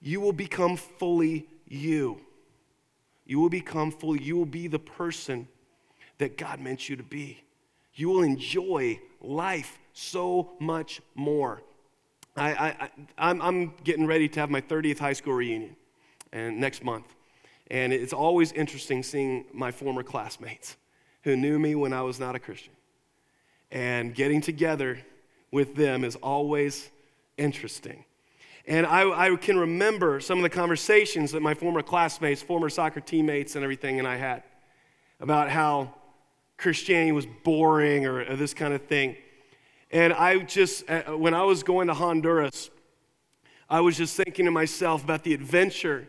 you 0.00 0.20
will 0.20 0.32
become 0.32 0.76
fully 0.76 1.46
you. 1.66 2.20
You 3.24 3.40
will 3.40 3.48
become 3.48 3.90
fully, 3.90 4.22
you 4.22 4.36
will 4.36 4.46
be 4.46 4.68
the 4.68 4.78
person 4.78 5.48
that 6.18 6.38
God 6.38 6.60
meant 6.60 6.88
you 6.88 6.96
to 6.96 7.02
be. 7.02 7.42
You 7.94 8.08
will 8.10 8.22
enjoy 8.22 9.00
life 9.20 9.78
so 9.92 10.52
much 10.60 11.00
more. 11.14 11.62
I, 12.36 12.50
I, 12.52 12.90
I'm, 13.16 13.40
I'm 13.40 13.74
getting 13.82 14.06
ready 14.06 14.28
to 14.28 14.40
have 14.40 14.50
my 14.50 14.60
30th 14.60 14.98
high 14.98 15.14
school 15.14 15.32
reunion 15.32 15.74
and 16.32 16.60
next 16.60 16.84
month. 16.84 17.06
And 17.70 17.92
it's 17.92 18.12
always 18.12 18.52
interesting 18.52 19.02
seeing 19.02 19.46
my 19.52 19.72
former 19.72 20.02
classmates 20.02 20.76
who 21.26 21.34
knew 21.34 21.58
me 21.58 21.74
when 21.74 21.92
I 21.92 22.02
was 22.02 22.20
not 22.20 22.36
a 22.36 22.38
Christian. 22.38 22.72
And 23.72 24.14
getting 24.14 24.40
together 24.40 25.00
with 25.50 25.74
them 25.74 26.04
is 26.04 26.14
always 26.14 26.88
interesting. 27.36 28.04
And 28.64 28.86
I, 28.86 29.26
I, 29.26 29.34
can 29.34 29.58
remember 29.58 30.20
some 30.20 30.38
of 30.38 30.44
the 30.44 30.50
conversations 30.50 31.32
that 31.32 31.42
my 31.42 31.52
former 31.52 31.82
classmates, 31.82 32.42
former 32.42 32.68
soccer 32.68 33.00
teammates, 33.00 33.56
and 33.56 33.64
everything, 33.64 33.98
and 33.98 34.06
I 34.06 34.14
had 34.14 34.44
about 35.18 35.50
how 35.50 35.92
Christianity 36.58 37.10
was 37.10 37.26
boring 37.42 38.06
or, 38.06 38.20
or 38.20 38.36
this 38.36 38.54
kind 38.54 38.72
of 38.72 38.82
thing. 38.82 39.16
And 39.90 40.12
I 40.12 40.38
just, 40.38 40.88
uh, 40.88 41.16
when 41.16 41.34
I 41.34 41.42
was 41.42 41.64
going 41.64 41.88
to 41.88 41.94
Honduras, 41.94 42.70
I 43.68 43.80
was 43.80 43.96
just 43.96 44.16
thinking 44.16 44.44
to 44.44 44.52
myself 44.52 45.02
about 45.02 45.24
the 45.24 45.34
adventure 45.34 46.06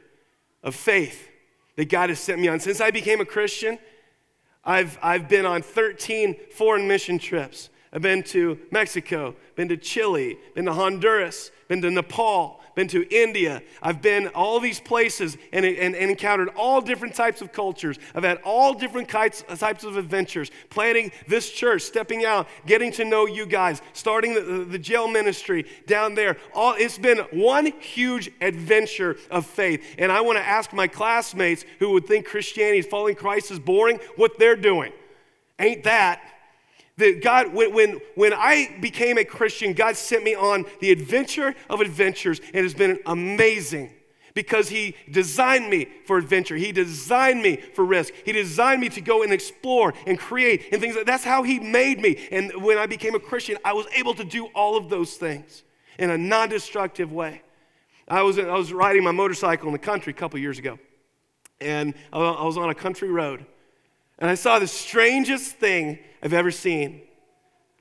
of 0.61 0.75
faith 0.75 1.27
that 1.75 1.89
God 1.89 2.09
has 2.09 2.19
sent 2.19 2.39
me 2.39 2.49
on. 2.49 2.59
Since 2.59 2.81
I 2.81 2.91
became 2.91 3.19
a 3.19 3.25
Christian, 3.25 3.79
I've, 4.67 4.99
I've 5.01 5.29
been 5.29 5.45
on 5.45 5.61
13 5.61 6.35
foreign 6.51 6.87
mission 6.87 7.17
trips. 7.17 7.69
I've 7.93 8.01
been 8.01 8.21
to 8.23 8.59
Mexico, 8.69 9.33
been 9.55 9.69
to 9.69 9.77
Chile, 9.77 10.37
been 10.53 10.65
to 10.65 10.73
Honduras, 10.73 11.51
been 11.69 11.81
to 11.81 11.89
Nepal, 11.89 12.59
been 12.77 12.87
to 12.87 13.09
India. 13.09 13.63
I've 13.81 14.03
been 14.03 14.27
all 14.35 14.59
these 14.59 14.79
places 14.79 15.35
and, 15.51 15.65
and, 15.65 15.95
and, 15.95 16.11
encountered 16.11 16.49
all 16.49 16.79
different 16.79 17.15
types 17.15 17.41
of 17.41 17.51
cultures. 17.51 17.97
I've 18.13 18.23
had 18.23 18.37
all 18.43 18.75
different 18.75 19.09
types, 19.09 19.43
types 19.57 19.83
of 19.83 19.97
adventures, 19.97 20.51
planning 20.69 21.11
this 21.27 21.49
church, 21.49 21.81
stepping 21.81 22.23
out, 22.23 22.47
getting 22.67 22.91
to 22.91 23.03
know 23.03 23.25
you 23.25 23.47
guys, 23.47 23.81
starting 23.93 24.35
the, 24.35 24.63
the 24.63 24.77
jail 24.77 25.07
ministry 25.07 25.65
down 25.87 26.13
there. 26.13 26.37
All, 26.53 26.75
it's 26.77 26.99
been 26.99 27.17
one 27.31 27.65
huge 27.79 28.29
adventure 28.41 29.17
of 29.31 29.47
faith. 29.47 29.83
And 29.97 30.11
I 30.11 30.21
want 30.21 30.37
to 30.37 30.47
ask 30.47 30.71
my 30.71 30.87
classmates 30.87 31.65
who 31.79 31.93
would 31.93 32.05
think 32.05 32.27
Christianity, 32.27 32.83
following 32.83 33.15
Christ 33.15 33.49
is 33.49 33.57
boring, 33.57 33.99
what 34.17 34.37
they're 34.37 34.55
doing. 34.55 34.93
Ain't 35.57 35.83
that 35.85 36.21
that 36.97 37.21
God, 37.21 37.53
when, 37.53 37.73
when, 37.73 37.99
when 38.15 38.33
I 38.33 38.75
became 38.81 39.17
a 39.17 39.25
Christian, 39.25 39.73
God 39.73 39.95
sent 39.95 40.23
me 40.23 40.35
on 40.35 40.65
the 40.79 40.91
adventure 40.91 41.55
of 41.69 41.79
adventures. 41.79 42.39
and 42.39 42.55
It 42.55 42.63
has 42.63 42.73
been 42.73 42.99
amazing 43.05 43.91
because 44.33 44.69
He 44.69 44.95
designed 45.09 45.69
me 45.69 45.87
for 46.05 46.17
adventure. 46.17 46.55
He 46.55 46.71
designed 46.71 47.41
me 47.41 47.57
for 47.57 47.85
risk. 47.85 48.13
He 48.25 48.31
designed 48.31 48.81
me 48.81 48.89
to 48.89 49.01
go 49.01 49.23
and 49.23 49.31
explore 49.31 49.93
and 50.07 50.17
create 50.17 50.65
and 50.71 50.81
things. 50.81 50.95
Like, 50.95 51.05
that's 51.05 51.23
how 51.23 51.43
He 51.43 51.59
made 51.59 52.01
me. 52.01 52.27
And 52.31 52.63
when 52.63 52.77
I 52.77 52.87
became 52.87 53.15
a 53.15 53.19
Christian, 53.19 53.57
I 53.63 53.73
was 53.73 53.85
able 53.95 54.15
to 54.15 54.23
do 54.23 54.47
all 54.47 54.75
of 54.75 54.89
those 54.89 55.15
things 55.15 55.63
in 55.99 56.09
a 56.09 56.17
non 56.17 56.49
destructive 56.49 57.11
way. 57.11 57.41
I 58.07 58.21
was, 58.23 58.39
I 58.39 58.55
was 58.55 58.71
riding 58.71 59.03
my 59.03 59.11
motorcycle 59.11 59.67
in 59.67 59.73
the 59.73 59.79
country 59.79 60.11
a 60.11 60.15
couple 60.15 60.39
years 60.39 60.57
ago, 60.57 60.79
and 61.59 61.93
I 62.13 62.43
was 62.43 62.57
on 62.57 62.69
a 62.69 62.75
country 62.75 63.09
road. 63.09 63.45
And 64.19 64.29
I 64.29 64.35
saw 64.35 64.59
the 64.59 64.67
strangest 64.67 65.57
thing 65.57 65.99
I've 66.23 66.33
ever 66.33 66.51
seen. 66.51 67.01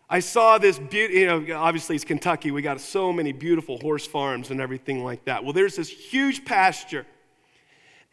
I 0.08 0.20
saw 0.20 0.58
this 0.58 0.78
beauty, 0.78 1.14
you 1.14 1.26
know, 1.26 1.56
obviously 1.56 1.96
it's 1.96 2.04
Kentucky. 2.04 2.50
We 2.52 2.62
got 2.62 2.80
so 2.80 3.12
many 3.12 3.32
beautiful 3.32 3.78
horse 3.80 4.06
farms 4.06 4.50
and 4.50 4.60
everything 4.60 5.02
like 5.02 5.24
that. 5.24 5.42
Well, 5.42 5.52
there's 5.52 5.76
this 5.76 5.88
huge 5.88 6.44
pasture, 6.44 7.06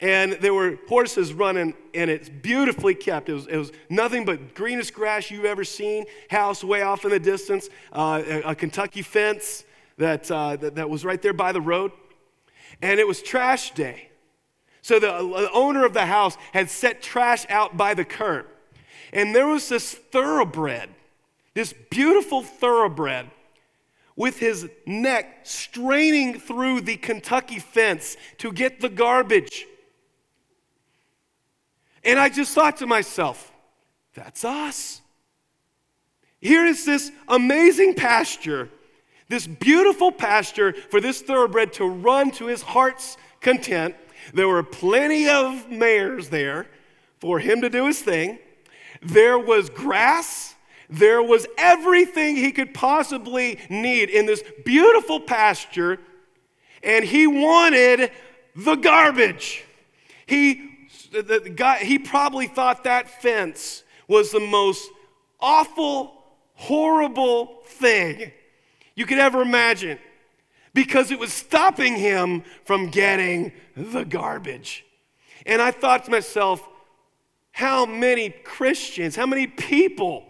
and 0.00 0.32
there 0.32 0.52
were 0.52 0.78
horses 0.88 1.32
running, 1.32 1.72
and 1.94 2.10
it's 2.10 2.28
beautifully 2.28 2.96
kept. 2.96 3.28
It 3.28 3.34
was, 3.34 3.46
it 3.46 3.56
was 3.56 3.70
nothing 3.88 4.24
but 4.24 4.54
greenest 4.56 4.92
grass 4.92 5.30
you've 5.30 5.44
ever 5.44 5.62
seen, 5.62 6.04
house 6.30 6.64
way 6.64 6.82
off 6.82 7.04
in 7.04 7.10
the 7.10 7.20
distance, 7.20 7.68
uh, 7.92 8.22
a, 8.26 8.40
a, 8.40 8.54
Kentucky 8.56 9.02
fence 9.02 9.64
that, 9.98 10.28
uh, 10.30 10.56
that, 10.56 10.74
that 10.74 10.90
was 10.90 11.04
right 11.04 11.22
there 11.22 11.32
by 11.32 11.52
the 11.52 11.60
road. 11.60 11.92
And 12.82 12.98
it 12.98 13.06
was 13.06 13.22
trash 13.22 13.70
day. 13.70 14.08
So 14.84 14.98
the, 14.98 15.14
uh, 15.14 15.22
the 15.22 15.50
owner 15.52 15.86
of 15.86 15.94
the 15.94 16.04
house 16.04 16.36
had 16.52 16.68
set 16.68 17.00
trash 17.00 17.46
out 17.48 17.74
by 17.74 17.94
the 17.94 18.04
curb. 18.04 18.44
And 19.14 19.34
there 19.34 19.46
was 19.46 19.66
this 19.70 19.94
thoroughbred, 19.94 20.90
this 21.54 21.72
beautiful 21.88 22.42
thoroughbred, 22.42 23.30
with 24.14 24.38
his 24.38 24.68
neck 24.84 25.38
straining 25.44 26.38
through 26.38 26.82
the 26.82 26.98
Kentucky 26.98 27.60
fence 27.60 28.18
to 28.36 28.52
get 28.52 28.82
the 28.82 28.90
garbage. 28.90 29.64
And 32.04 32.18
I 32.18 32.28
just 32.28 32.54
thought 32.54 32.76
to 32.76 32.86
myself, 32.86 33.50
that's 34.12 34.44
us. 34.44 35.00
Here 36.42 36.66
is 36.66 36.84
this 36.84 37.10
amazing 37.26 37.94
pasture, 37.94 38.68
this 39.30 39.46
beautiful 39.46 40.12
pasture 40.12 40.74
for 40.74 41.00
this 41.00 41.22
thoroughbred 41.22 41.72
to 41.74 41.86
run 41.86 42.30
to 42.32 42.48
his 42.48 42.60
heart's 42.60 43.16
content. 43.40 43.94
There 44.32 44.48
were 44.48 44.62
plenty 44.62 45.28
of 45.28 45.70
mares 45.70 46.28
there 46.28 46.66
for 47.20 47.38
him 47.38 47.60
to 47.60 47.70
do 47.70 47.86
his 47.86 48.00
thing. 48.00 48.38
There 49.02 49.38
was 49.38 49.70
grass. 49.70 50.54
There 50.88 51.22
was 51.22 51.46
everything 51.58 52.36
he 52.36 52.52
could 52.52 52.74
possibly 52.74 53.58
need 53.68 54.10
in 54.10 54.26
this 54.26 54.42
beautiful 54.64 55.20
pasture. 55.20 55.98
And 56.82 57.04
he 57.04 57.26
wanted 57.26 58.10
the 58.54 58.76
garbage. 58.76 59.64
He, 60.26 60.88
the 61.12 61.52
guy, 61.54 61.78
he 61.78 61.98
probably 61.98 62.46
thought 62.46 62.84
that 62.84 63.22
fence 63.22 63.84
was 64.08 64.30
the 64.30 64.40
most 64.40 64.90
awful, 65.40 66.22
horrible 66.54 67.62
thing 67.64 68.32
you 68.94 69.06
could 69.06 69.18
ever 69.18 69.42
imagine 69.42 69.98
because 70.74 71.10
it 71.10 71.18
was 71.18 71.32
stopping 71.32 71.96
him 71.96 72.42
from 72.64 72.88
getting 72.88 73.52
the 73.76 74.04
garbage. 74.04 74.84
And 75.46 75.62
I 75.62 75.70
thought 75.70 76.04
to 76.04 76.10
myself, 76.10 76.68
how 77.52 77.86
many 77.86 78.30
Christians, 78.30 79.14
how 79.14 79.26
many 79.26 79.46
people 79.46 80.26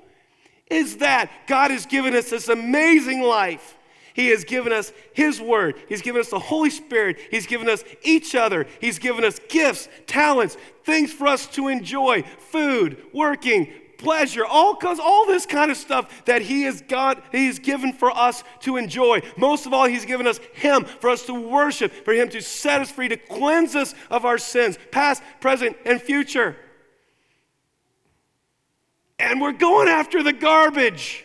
is 0.71 0.99
that? 0.99 1.31
God 1.47 1.71
has 1.71 1.87
given 1.87 2.15
us 2.15 2.31
this 2.31 2.49
amazing 2.49 3.23
life. 3.23 3.77
He 4.13 4.29
has 4.29 4.45
given 4.45 4.73
us 4.73 4.93
His 5.13 5.41
Word. 5.41 5.77
He's 5.89 6.03
given 6.03 6.21
us 6.21 6.29
the 6.29 6.39
Holy 6.39 6.71
Spirit. 6.71 7.19
He's 7.31 7.47
given 7.47 7.69
us 7.69 7.83
each 8.03 8.35
other. 8.35 8.67
He's 8.81 8.99
given 8.99 9.25
us 9.25 9.41
gifts, 9.49 9.89
talents, 10.07 10.57
things 10.85 11.13
for 11.13 11.27
us 11.27 11.47
to 11.49 11.69
enjoy 11.69 12.23
food, 12.23 13.03
working, 13.13 13.73
pleasure, 13.99 14.45
all 14.45 14.75
cause 14.75 14.99
all 14.99 15.27
this 15.27 15.47
kind 15.47 15.71
of 15.71 15.77
stuff 15.77 16.25
that 16.27 16.43
He 16.43 16.63
has 16.63 16.81
got, 16.83 17.23
He's 17.33 17.59
given 17.59 17.93
for 17.93 18.11
us 18.11 18.45
to 18.61 18.77
enjoy. 18.77 19.23
Most 19.37 19.67
of 19.67 19.73
all, 19.73 19.87
He's 19.87 20.05
given 20.05 20.27
us 20.27 20.39
Him 20.53 20.85
for 20.85 21.11
us 21.11 21.27
to 21.27 21.35
worship, 21.35 21.93
for 22.05 22.13
Him 22.13 22.29
to 22.31 22.41
set 22.41 22.81
us 22.81 22.91
free, 22.91 23.09
to 23.09 23.17
cleanse 23.17 23.75
us 23.77 23.95
of 24.11 24.25
our 24.25 24.39
sins, 24.39 24.79
past, 24.91 25.23
present, 25.41 25.77
and 25.85 26.01
future. 26.01 26.57
And 29.19 29.41
we're 29.41 29.53
going 29.53 29.89
after 29.89 30.23
the 30.23 30.33
garbage. 30.33 31.25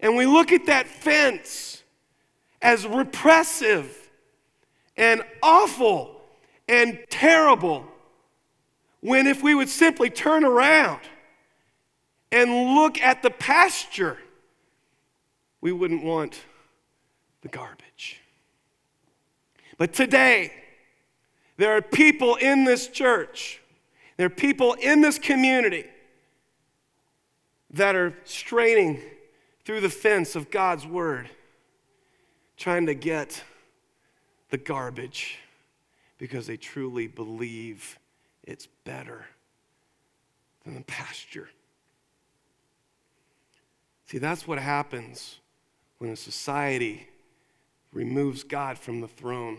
And 0.00 0.16
we 0.16 0.26
look 0.26 0.52
at 0.52 0.66
that 0.66 0.86
fence 0.88 1.82
as 2.62 2.86
repressive 2.86 4.10
and 4.96 5.22
awful 5.42 6.20
and 6.68 6.98
terrible. 7.08 7.86
When 9.00 9.26
if 9.26 9.42
we 9.42 9.54
would 9.54 9.68
simply 9.68 10.10
turn 10.10 10.44
around 10.44 11.00
and 12.30 12.74
look 12.74 13.00
at 13.00 13.22
the 13.22 13.30
pasture, 13.30 14.18
we 15.60 15.72
wouldn't 15.72 16.04
want 16.04 16.40
the 17.42 17.48
garbage. 17.48 18.20
But 19.78 19.92
today, 19.92 20.52
there 21.56 21.76
are 21.76 21.82
people 21.82 22.36
in 22.36 22.64
this 22.64 22.88
church, 22.88 23.60
there 24.16 24.26
are 24.26 24.30
people 24.30 24.74
in 24.74 25.00
this 25.00 25.18
community 25.18 25.86
that 27.72 27.94
are 27.94 28.14
straining 28.24 29.00
through 29.64 29.80
the 29.80 29.88
fence 29.88 30.34
of 30.34 30.50
God's 30.50 30.86
word, 30.86 31.30
trying 32.56 32.86
to 32.86 32.94
get 32.94 33.42
the 34.50 34.58
garbage 34.58 35.38
because 36.18 36.46
they 36.46 36.56
truly 36.56 37.06
believe 37.06 37.99
it's 38.50 38.66
better 38.84 39.24
than 40.64 40.74
the 40.74 40.82
pasture. 40.82 41.48
See, 44.06 44.18
that's 44.18 44.46
what 44.46 44.58
happens 44.58 45.38
when 45.98 46.10
a 46.10 46.16
society 46.16 47.06
removes 47.92 48.42
God 48.42 48.76
from 48.76 49.00
the 49.00 49.08
throne. 49.08 49.58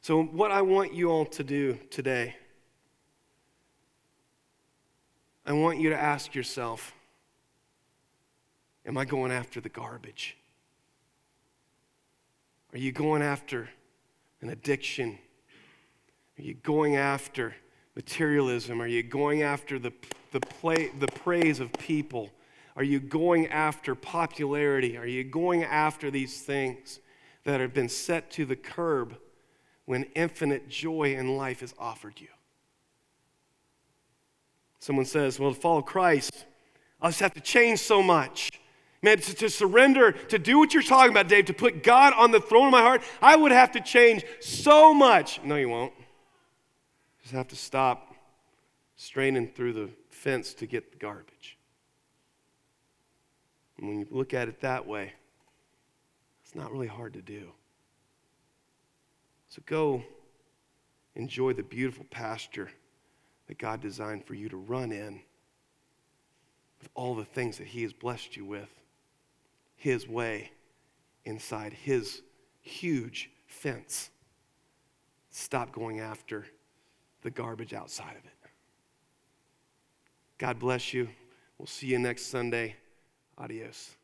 So, 0.00 0.22
what 0.22 0.50
I 0.50 0.62
want 0.62 0.94
you 0.94 1.10
all 1.10 1.26
to 1.26 1.44
do 1.44 1.78
today, 1.90 2.34
I 5.46 5.52
want 5.52 5.78
you 5.78 5.90
to 5.90 6.00
ask 6.00 6.34
yourself 6.34 6.92
Am 8.84 8.96
I 8.96 9.04
going 9.04 9.30
after 9.30 9.60
the 9.60 9.68
garbage? 9.68 10.36
Are 12.72 12.78
you 12.78 12.90
going 12.90 13.22
after 13.22 13.68
an 14.40 14.48
addiction? 14.48 15.18
Are 16.38 16.42
you 16.42 16.54
going 16.54 16.96
after 16.96 17.54
materialism? 17.96 18.80
Are 18.80 18.86
you 18.86 19.02
going 19.02 19.42
after 19.42 19.78
the, 19.78 19.92
the, 20.30 20.40
play, 20.40 20.90
the 20.98 21.08
praise 21.08 21.58
of 21.58 21.72
people? 21.72 22.30
Are 22.76 22.84
you 22.84 23.00
going 23.00 23.48
after 23.48 23.96
popularity? 23.96 24.96
Are 24.96 25.06
you 25.06 25.24
going 25.24 25.64
after 25.64 26.10
these 26.10 26.40
things 26.42 27.00
that 27.42 27.60
have 27.60 27.74
been 27.74 27.88
set 27.88 28.30
to 28.32 28.44
the 28.44 28.54
curb 28.54 29.18
when 29.84 30.04
infinite 30.14 30.68
joy 30.68 31.16
in 31.16 31.36
life 31.36 31.60
is 31.60 31.74
offered 31.76 32.20
you? 32.20 32.28
Someone 34.78 35.06
says, 35.06 35.40
Well, 35.40 35.52
to 35.52 35.60
follow 35.60 35.82
Christ, 35.82 36.46
I'll 37.00 37.10
just 37.10 37.20
have 37.20 37.34
to 37.34 37.40
change 37.40 37.80
so 37.80 38.00
much. 38.00 38.52
Man, 39.02 39.18
to, 39.18 39.34
to, 39.34 39.50
surrender, 39.50 40.12
to 40.12 40.38
do 40.38 40.58
what 40.58 40.72
you're 40.72 40.82
talking 40.84 41.10
about, 41.10 41.28
Dave, 41.28 41.46
to 41.46 41.54
put 41.54 41.82
God 41.82 42.12
on 42.14 42.30
the 42.30 42.40
throne 42.40 42.66
of 42.66 42.72
my 42.72 42.80
heart, 42.80 43.02
I 43.20 43.34
would 43.34 43.52
have 43.52 43.72
to 43.72 43.80
change 43.80 44.24
so 44.40 44.94
much. 44.94 45.40
No, 45.42 45.56
you 45.56 45.68
won't. 45.68 45.92
Just 47.28 47.36
have 47.36 47.48
to 47.48 47.56
stop 47.56 48.14
straining 48.96 49.48
through 49.48 49.74
the 49.74 49.90
fence 50.08 50.54
to 50.54 50.66
get 50.66 50.92
the 50.92 50.96
garbage. 50.96 51.58
And 53.76 53.86
when 53.86 53.98
you 53.98 54.06
look 54.10 54.32
at 54.32 54.48
it 54.48 54.62
that 54.62 54.86
way, 54.86 55.12
it's 56.42 56.54
not 56.54 56.72
really 56.72 56.86
hard 56.86 57.12
to 57.12 57.20
do. 57.20 57.50
So 59.50 59.60
go 59.66 60.02
enjoy 61.16 61.52
the 61.52 61.62
beautiful 61.62 62.06
pasture 62.08 62.70
that 63.46 63.58
God 63.58 63.82
designed 63.82 64.24
for 64.24 64.32
you 64.32 64.48
to 64.48 64.56
run 64.56 64.90
in 64.90 65.20
with 66.80 66.88
all 66.94 67.14
the 67.14 67.26
things 67.26 67.58
that 67.58 67.66
He 67.66 67.82
has 67.82 67.92
blessed 67.92 68.38
you 68.38 68.46
with. 68.46 68.70
His 69.76 70.08
way 70.08 70.50
inside 71.26 71.74
His 71.74 72.22
huge 72.62 73.28
fence. 73.46 74.08
Stop 75.28 75.72
going 75.72 76.00
after 76.00 76.46
the 77.22 77.30
garbage 77.30 77.74
outside 77.74 78.16
of 78.16 78.24
it. 78.24 78.32
God 80.38 80.58
bless 80.58 80.94
you. 80.94 81.08
We'll 81.58 81.66
see 81.66 81.88
you 81.88 81.98
next 81.98 82.26
Sunday. 82.26 82.76
Adios. 83.36 83.97